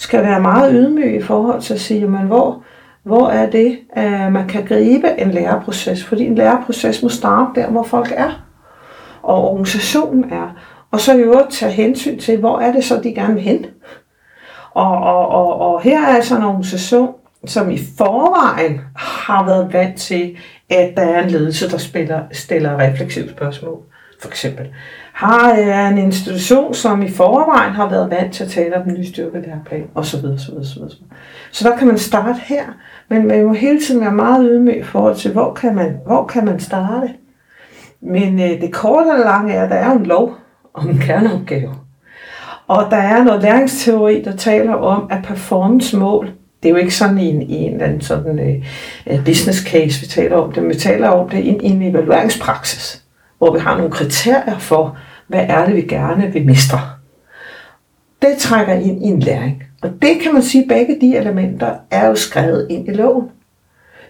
skal 0.01 0.23
være 0.23 0.41
meget 0.41 0.71
ydmyg 0.73 1.15
i 1.15 1.21
forhold 1.21 1.61
til 1.61 1.73
at 1.73 1.79
sige, 1.79 1.99
jamen, 1.99 2.27
hvor, 2.27 2.63
hvor 3.03 3.29
er 3.29 3.49
det, 3.49 3.79
at 3.93 4.31
man 4.31 4.47
kan 4.47 4.65
gribe 4.65 5.07
en 5.17 5.31
læreproces? 5.31 6.03
Fordi 6.03 6.25
en 6.25 6.35
læreproces 6.35 7.03
må 7.03 7.09
starte 7.09 7.61
der, 7.61 7.67
hvor 7.67 7.83
folk 7.83 8.13
er, 8.15 8.45
og 9.21 9.51
organisationen 9.51 10.23
er. 10.23 10.55
Og 10.91 10.99
så 10.99 11.13
i 11.13 11.19
øvrigt 11.19 11.51
tage 11.51 11.71
hensyn 11.71 12.19
til, 12.19 12.39
hvor 12.39 12.59
er 12.59 12.71
det 12.71 12.83
så, 12.83 13.01
de 13.03 13.15
gerne 13.15 13.33
vil 13.33 13.43
hen. 13.43 13.65
Og, 14.71 14.97
og, 14.97 15.27
og, 15.27 15.59
og 15.59 15.81
her 15.81 16.01
er 16.01 16.15
altså 16.15 16.37
en 16.37 16.43
organisation, 16.43 17.13
som 17.45 17.71
i 17.71 17.79
forvejen 17.97 18.81
har 18.95 19.45
været 19.45 19.73
vant 19.73 19.97
til, 19.97 20.37
at 20.69 20.93
der 20.97 21.03
er 21.03 21.23
en 21.23 21.29
ledelse, 21.29 21.69
der 21.69 21.77
spiller, 21.77 22.21
stiller 22.31 22.79
refleksive 22.79 23.29
spørgsmål, 23.29 23.81
for 24.21 24.27
eksempel. 24.27 24.69
Har 25.21 25.53
er 25.53 25.88
en 25.88 25.97
institution, 25.97 26.73
som 26.73 27.01
i 27.01 27.10
forvejen 27.10 27.73
har 27.73 27.89
været 27.89 28.12
vant 28.12 28.34
til 28.34 28.43
at 28.43 28.49
tale 28.49 28.77
om 28.77 28.84
den 28.84 28.93
nye 28.93 29.05
styrke 29.05 29.41
læreplan, 29.41 29.88
osv. 29.95 30.19
Så, 30.38 30.51
videre, 30.51 30.89
Så 31.51 31.69
der 31.69 31.77
kan 31.77 31.88
man 31.88 31.97
starte 31.97 32.39
her, 32.43 32.63
men 33.10 33.27
man 33.27 33.45
må 33.45 33.53
hele 33.53 33.79
tiden 33.79 34.01
være 34.01 34.12
meget 34.12 34.49
ydmyg 34.51 34.77
i 34.77 34.84
forhold 34.84 35.15
til, 35.15 35.31
hvor 35.31 35.53
kan 35.53 35.75
man, 35.75 35.97
hvor 36.05 36.25
kan 36.25 36.45
man 36.45 36.60
starte. 36.60 37.10
Men 38.01 38.39
øh, 38.39 38.62
det 38.62 38.73
korte 38.73 39.07
og 39.07 39.19
lange 39.19 39.53
er, 39.53 39.63
at 39.63 39.69
der 39.69 39.75
er 39.75 39.91
en 39.91 40.05
lov 40.05 40.36
om 40.73 40.89
en 40.89 40.97
kerneopgave. 40.97 41.75
Og 42.67 42.88
der 42.91 42.97
er 42.97 43.23
noget 43.23 43.41
læringsteori, 43.41 44.21
der 44.21 44.36
taler 44.36 44.73
om, 44.73 45.07
at 45.12 45.23
performance-mål, 45.23 46.31
det 46.63 46.69
er 46.69 46.73
jo 46.73 46.77
ikke 46.77 46.95
sådan 46.95 47.17
i 47.17 47.29
en, 47.29 47.41
i 47.41 47.55
en 47.55 47.73
eller 47.73 47.86
anden 47.86 48.01
sådan, 48.01 48.39
øh, 48.39 48.65
øh, 49.07 49.25
business 49.25 49.60
case, 49.67 50.01
vi 50.01 50.07
taler 50.07 50.36
om 50.36 50.51
det, 50.51 50.63
men 50.63 50.69
vi 50.69 50.79
taler 50.79 51.10
om 51.10 51.29
det 51.29 51.38
i, 51.38 51.57
i 51.62 51.69
en 51.69 51.81
evalueringspraksis, 51.81 53.03
hvor 53.38 53.53
vi 53.53 53.60
har 53.60 53.77
nogle 53.77 53.91
kriterier 53.91 54.57
for, 54.57 54.97
hvad 55.32 55.46
er 55.50 55.65
det, 55.65 55.76
vi 55.76 55.82
gerne 55.82 56.34
vil 56.34 56.46
mestre. 56.46 56.80
Det 58.22 58.38
trækker 58.38 58.74
ind 58.74 59.06
i 59.06 59.08
en 59.08 59.20
læring. 59.20 59.63
Og 59.82 59.89
det 60.02 60.20
kan 60.22 60.34
man 60.34 60.44
sige, 60.44 60.67
begge 60.67 60.98
de 61.02 61.17
elementer 61.17 61.76
er 61.91 62.08
jo 62.08 62.15
skrevet 62.15 62.67
ind 62.70 62.88
i 62.88 62.91
loven. 62.91 63.30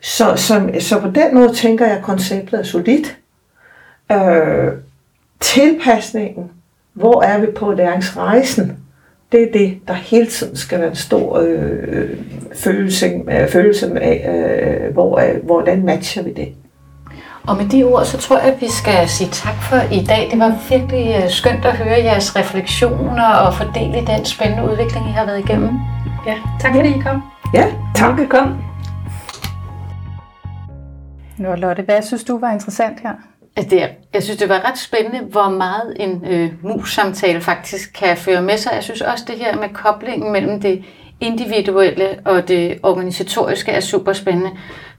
Så, 0.01 0.33
så, 0.35 0.69
så 0.79 0.99
på 0.99 1.09
den 1.09 1.35
måde 1.35 1.53
tænker 1.53 1.85
jeg, 1.85 1.97
at 1.97 2.03
konceptet 2.03 2.59
er 2.59 2.63
solidt. 2.63 3.17
Øh, 4.11 4.71
tilpasningen, 5.39 6.51
hvor 6.93 7.21
er 7.21 7.39
vi 7.39 7.47
på 7.55 7.71
læringsrejsen, 7.71 8.77
det 9.31 9.43
er 9.43 9.51
det, 9.51 9.79
der 9.87 9.93
hele 9.93 10.25
tiden 10.25 10.55
skal 10.55 10.79
være 10.79 10.89
en 10.89 10.95
stor 10.95 11.39
øh, 11.39 11.77
øh 11.87 12.17
følelse, 12.53 13.21
øh, 13.31 13.47
følelse 13.47 13.99
af, 13.99 14.29
øh, 14.87 14.93
hvor, 14.93 15.19
øh, 15.19 15.45
hvordan 15.45 15.85
matcher 15.85 16.23
vi 16.23 16.33
det. 16.33 16.53
Og 17.47 17.57
med 17.57 17.69
de 17.69 17.83
ord, 17.83 18.05
så 18.05 18.17
tror 18.17 18.37
jeg, 18.37 18.53
at 18.53 18.61
vi 18.61 18.69
skal 18.69 19.09
sige 19.09 19.29
tak 19.29 19.55
for 19.69 19.77
i 19.91 20.05
dag. 20.05 20.29
Det 20.31 20.39
var 20.39 20.53
virkelig 20.69 21.15
øh, 21.23 21.29
skønt 21.29 21.65
at 21.65 21.77
høre 21.77 22.03
jeres 22.03 22.35
refleksioner 22.35 23.27
og 23.27 23.53
fordele 23.53 24.07
den 24.07 24.25
spændende 24.25 24.71
udvikling, 24.71 25.09
I 25.09 25.11
har 25.11 25.25
været 25.25 25.39
igennem. 25.39 25.69
Ja, 26.27 26.35
tak 26.59 26.75
fordi 26.75 26.89
I 26.89 26.99
kom. 26.99 27.23
Ja, 27.53 27.65
tak. 27.95 28.19
Velkommen. 28.19 28.57
Nå, 31.37 31.55
Lotte, 31.55 31.83
hvad 31.83 32.01
synes 32.01 32.23
du 32.23 32.39
var 32.39 32.51
interessant 32.51 32.99
her? 32.99 33.13
Det 33.57 33.83
er, 33.83 33.87
jeg 34.13 34.23
synes, 34.23 34.37
det 34.39 34.49
var 34.49 34.69
ret 34.69 34.77
spændende, 34.77 35.19
hvor 35.31 35.49
meget 35.49 35.93
en 35.99 36.25
øh, 36.25 36.51
mus-samtale 36.63 37.41
faktisk 37.41 37.93
kan 37.93 38.17
føre 38.17 38.41
med 38.41 38.57
sig. 38.57 38.71
Jeg 38.75 38.83
synes 38.83 39.01
også, 39.01 39.23
det 39.27 39.35
her 39.35 39.55
med 39.55 39.69
koblingen 39.73 40.31
mellem 40.31 40.61
det 40.61 40.83
individuelle 41.21 42.19
og 42.25 42.47
det 42.47 42.79
organisatoriske 42.83 43.71
er 43.71 43.79
super 43.79 44.13
spændende. 44.13 44.49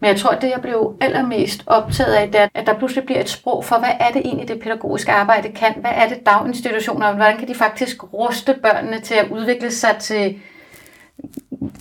Men 0.00 0.08
jeg 0.08 0.16
tror, 0.16 0.30
at 0.30 0.42
det, 0.42 0.50
jeg 0.50 0.60
blev 0.62 0.96
allermest 1.00 1.62
optaget 1.66 2.12
af, 2.12 2.26
det 2.26 2.40
er, 2.40 2.48
at 2.54 2.66
der 2.66 2.78
pludselig 2.78 3.04
bliver 3.04 3.20
et 3.20 3.28
sprog 3.28 3.64
for, 3.64 3.78
hvad 3.78 3.88
er 4.00 4.10
det 4.12 4.22
egentlig, 4.24 4.48
det 4.48 4.60
pædagogiske 4.60 5.12
arbejde 5.12 5.48
kan? 5.48 5.74
Hvad 5.80 5.90
er 5.94 6.08
det 6.08 6.26
daginstitutioner? 6.26 7.14
Hvordan 7.14 7.36
kan 7.36 7.48
de 7.48 7.54
faktisk 7.54 8.12
ruste 8.12 8.54
børnene 8.62 9.00
til 9.00 9.14
at 9.14 9.30
udvikle 9.30 9.70
sig 9.70 9.96
til 10.00 10.40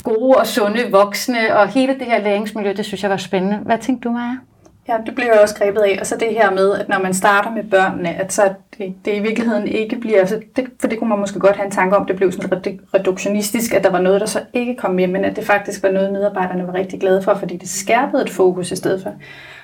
gode 0.04 0.38
og 0.38 0.48
sunde 0.48 0.92
voksne? 0.92 1.58
Og 1.58 1.68
hele 1.68 1.94
det 2.00 2.06
her 2.06 2.22
læringsmiljø, 2.22 2.74
det 2.74 2.86
synes 2.86 3.04
jeg 3.04 3.12
var 3.12 3.18
spændende. 3.18 3.58
Hvad 3.58 3.78
tænkte 3.78 4.10
du, 4.10 4.14
Maja? 4.14 4.36
Ja, 4.92 4.98
det 5.06 5.16
bliver 5.16 5.32
jeg 5.34 5.42
også 5.42 5.56
grebet 5.56 5.82
af. 5.82 5.98
Og 6.00 6.08
så 6.08 6.16
det 6.20 6.28
her 6.32 6.52
med, 6.52 6.74
at 6.74 6.90
når 6.90 7.00
man 7.00 7.14
starter 7.14 7.52
med 7.52 7.64
børnene, 7.64 8.10
at 8.10 8.34
så 8.34 8.54
det, 8.78 8.96
det 9.06 9.16
i 9.16 9.20
virkeligheden 9.20 9.68
ikke 9.68 9.96
bliver, 9.96 10.20
altså 10.20 10.42
det, 10.56 10.66
for 10.80 10.88
det 10.88 11.00
kunne 11.00 11.10
man 11.10 11.20
måske 11.20 11.40
godt 11.40 11.56
have 11.56 11.66
en 11.66 11.72
tanke 11.72 11.98
om, 11.98 12.06
det 12.06 12.16
blev 12.16 12.32
sådan 12.32 12.80
reduktionistisk, 12.94 13.74
at 13.74 13.84
der 13.84 13.90
var 13.90 14.02
noget, 14.02 14.22
der 14.22 14.28
så 14.28 14.40
ikke 14.54 14.76
kom 14.76 14.96
med, 14.96 15.08
men 15.08 15.26
at 15.26 15.36
det 15.36 15.46
faktisk 15.46 15.84
var 15.84 15.92
noget, 15.92 16.14
medarbejderne 16.14 16.68
var 16.68 16.74
rigtig 16.74 17.00
glade 17.00 17.22
for, 17.22 17.34
fordi 17.34 17.58
det 17.58 17.70
skærpede 17.70 18.24
et 18.24 18.30
fokus 18.30 18.72
i 18.72 18.76
stedet 18.76 19.04
for. 19.04 19.14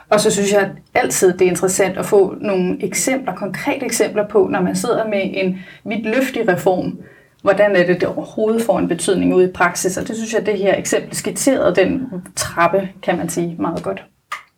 Og 0.09 0.19
så 0.19 0.31
synes 0.31 0.53
jeg 0.53 0.71
altid, 0.93 1.33
det 1.33 1.41
er 1.41 1.49
interessant 1.49 1.97
at 1.97 2.05
få 2.05 2.35
nogle 2.41 2.83
eksempler, 2.83 3.35
konkrete 3.35 3.85
eksempler 3.85 4.27
på, 4.27 4.47
når 4.51 4.61
man 4.61 4.75
sidder 4.75 5.07
med 5.07 5.21
en 5.23 5.59
vidt 5.85 6.05
løftig 6.05 6.47
reform, 6.47 6.99
hvordan 7.41 7.75
er 7.75 7.85
det, 7.85 8.01
det 8.01 8.09
overhovedet 8.09 8.61
får 8.61 8.79
en 8.79 8.87
betydning 8.87 9.35
ude 9.35 9.49
i 9.49 9.51
praksis. 9.51 9.97
Og 9.97 10.07
det 10.07 10.15
synes 10.15 10.33
jeg, 10.33 10.45
det 10.45 10.57
her 10.57 10.75
eksempel 10.75 11.15
skitserede 11.15 11.75
den 11.75 12.11
trappe, 12.35 12.89
kan 13.03 13.17
man 13.17 13.29
sige, 13.29 13.55
meget 13.59 13.83
godt. 13.83 14.03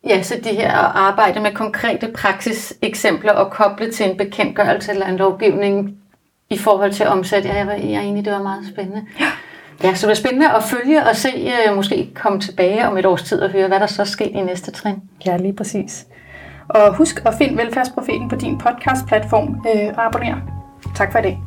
Ja, 0.06 0.22
så 0.22 0.34
det 0.44 0.56
her 0.56 0.72
at 0.72 0.92
arbejde 0.94 1.40
med 1.40 1.52
konkrete 1.54 2.12
praksiseksempler 2.14 3.32
og 3.32 3.50
koble 3.50 3.92
til 3.92 4.10
en 4.10 4.16
bekendtgørelse 4.16 4.92
eller 4.92 5.06
en 5.06 5.16
lovgivning 5.16 5.96
i 6.50 6.58
forhold 6.58 6.92
til 6.92 7.06
omsæt. 7.06 7.44
Ja, 7.44 7.54
jeg 7.54 7.66
var, 7.66 7.72
jeg 7.72 7.92
er 7.92 8.00
enig, 8.00 8.24
det 8.24 8.32
var 8.32 8.42
meget 8.42 8.68
spændende. 8.68 9.06
Ja. 9.20 9.26
Ja, 9.82 9.94
så 9.94 10.06
det 10.06 10.12
er 10.12 10.16
spændende 10.16 10.50
at 10.50 10.62
følge 10.62 11.06
og 11.06 11.16
se, 11.16 11.52
uh, 11.68 11.76
måske 11.76 12.10
komme 12.14 12.40
tilbage 12.40 12.88
om 12.88 12.98
et 12.98 13.06
års 13.06 13.22
tid 13.22 13.40
og 13.40 13.50
høre, 13.50 13.68
hvad 13.68 13.80
der 13.80 13.86
så 13.86 14.04
sker 14.04 14.24
i 14.24 14.42
næste 14.42 14.70
trin. 14.70 14.96
Ja, 15.26 15.36
lige 15.36 15.52
præcis. 15.52 16.06
Og 16.68 16.94
husk 16.96 17.22
at 17.26 17.34
finde 17.38 17.56
Velfærdsprofeten 17.56 18.28
på 18.28 18.36
din 18.36 18.58
podcast-platform 18.58 19.66
øh, 19.74 19.94
og 19.96 20.06
abonner. 20.06 20.36
Tak 20.94 21.12
for 21.12 21.18
i 21.18 21.22
dag. 21.22 21.38